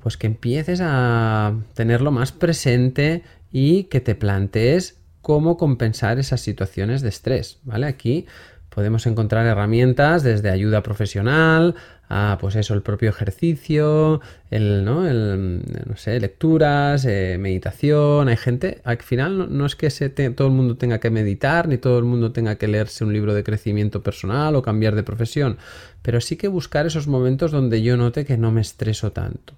pues 0.03 0.17
que 0.17 0.27
empieces 0.27 0.81
a 0.83 1.55
tenerlo 1.75 2.11
más 2.11 2.33
presente 2.33 3.23
y 3.53 3.85
que 3.85 4.01
te 4.01 4.15
plantees 4.15 4.99
cómo 5.23 5.57
compensar 5.57 6.19
esas 6.19 6.41
situaciones 6.41 7.03
de 7.03 7.11
estrés, 7.11 7.59
¿vale? 7.65 7.87
Aquí 7.87 8.27
podemos 8.69 9.07
encontrar 9.07 9.47
herramientas 9.47 10.23
desde 10.23 10.51
ayuda 10.51 10.83
profesional 10.83 11.75
a, 12.11 12.39
pues 12.41 12.57
eso, 12.57 12.75
el 12.75 12.83
propio 12.83 13.09
ejercicio, 13.09 14.21
el, 14.51 14.85
¿no? 14.85 15.09
El, 15.09 15.63
no 15.87 15.97
sé, 15.97 16.19
lecturas, 16.19 17.05
eh, 17.07 17.39
meditación. 17.39 18.29
Hay 18.29 18.37
gente, 18.37 18.81
al 18.85 18.99
final 18.99 19.57
no, 19.57 19.65
es 19.65 19.77
que 19.77 19.91
se 19.91 20.11
todo 20.11 20.49
el 20.49 20.53
mundo 20.53 20.77
tenga 20.77 20.99
que 20.99 21.09
meditar, 21.09 21.69
ni 21.69 21.79
todo 21.79 21.99
el 21.99 22.05
mundo 22.05 22.33
tenga 22.33 22.57
que 22.57 22.67
leerse 22.67 23.05
un 23.05 23.13
libro 23.13 23.33
de 23.33 23.45
crecimiento 23.45 24.03
personal 24.03 24.57
o 24.57 24.63
cambiar 24.63 24.97
de 24.97 25.05
profesión, 25.05 25.59
pero 26.03 26.21
sí 26.21 26.37
que 26.37 26.49
buscar 26.49 26.85
esos 26.85 27.07
momentos 27.07 27.53
donde 27.53 27.81
yo 27.81 27.97
note 27.97 28.25
que 28.25 28.37
no 28.37 28.51
me 28.51 28.61
estreso 28.61 29.13
tanto. 29.13 29.55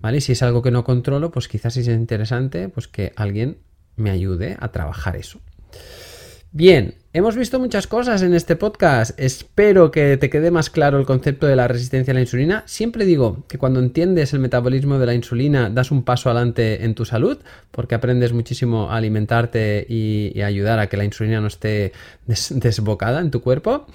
¿Vale? 0.00 0.20
Si 0.22 0.32
es 0.32 0.42
algo 0.42 0.62
que 0.62 0.70
no 0.70 0.84
controlo, 0.84 1.30
pues 1.30 1.46
quizás 1.46 1.76
es 1.76 1.86
interesante 1.86 2.68
pues 2.70 2.88
que 2.88 3.12
alguien 3.16 3.58
me 3.96 4.10
ayude 4.10 4.56
a 4.58 4.72
trabajar 4.72 5.14
eso. 5.14 5.40
Bien, 6.54 6.96
hemos 7.14 7.34
visto 7.34 7.58
muchas 7.58 7.86
cosas 7.86 8.20
en 8.20 8.34
este 8.34 8.56
podcast. 8.56 9.18
Espero 9.18 9.90
que 9.90 10.18
te 10.18 10.28
quede 10.28 10.50
más 10.50 10.68
claro 10.68 10.98
el 10.98 11.06
concepto 11.06 11.46
de 11.46 11.56
la 11.56 11.66
resistencia 11.66 12.12
a 12.12 12.14
la 12.14 12.20
insulina. 12.20 12.62
Siempre 12.66 13.06
digo 13.06 13.38
que 13.48 13.56
cuando 13.56 13.80
entiendes 13.80 14.34
el 14.34 14.40
metabolismo 14.40 14.98
de 14.98 15.06
la 15.06 15.14
insulina 15.14 15.70
das 15.70 15.90
un 15.90 16.04
paso 16.04 16.28
adelante 16.28 16.84
en 16.84 16.94
tu 16.94 17.06
salud 17.06 17.38
porque 17.70 17.94
aprendes 17.94 18.34
muchísimo 18.34 18.90
a 18.90 18.98
alimentarte 18.98 19.86
y, 19.88 20.42
ayudar 20.42 20.78
a 20.78 20.88
que 20.90 20.98
la 20.98 21.06
insulina 21.06 21.40
no 21.40 21.46
esté 21.46 21.92
desbocada 22.26 23.20
en 23.20 23.30
tu 23.30 23.40
cuerpo. 23.40 23.86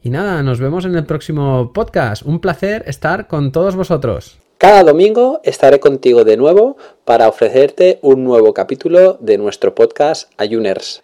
Y 0.00 0.10
nada, 0.10 0.40
nos 0.44 0.60
vemos 0.60 0.84
en 0.84 0.94
el 0.94 1.06
próximo 1.06 1.72
podcast. 1.72 2.22
Un 2.22 2.38
placer 2.38 2.84
estar 2.86 3.26
con 3.26 3.50
todos 3.50 3.74
vosotros. 3.74 4.38
Cada 4.58 4.84
domingo 4.84 5.40
estaré 5.42 5.80
contigo 5.80 6.22
de 6.22 6.36
nuevo 6.36 6.76
para 7.04 7.26
ofrecerte 7.26 7.98
un 8.02 8.22
nuevo 8.22 8.54
capítulo 8.54 9.18
de 9.20 9.36
nuestro 9.36 9.74
podcast 9.74 10.30
Ayuners. 10.38 11.03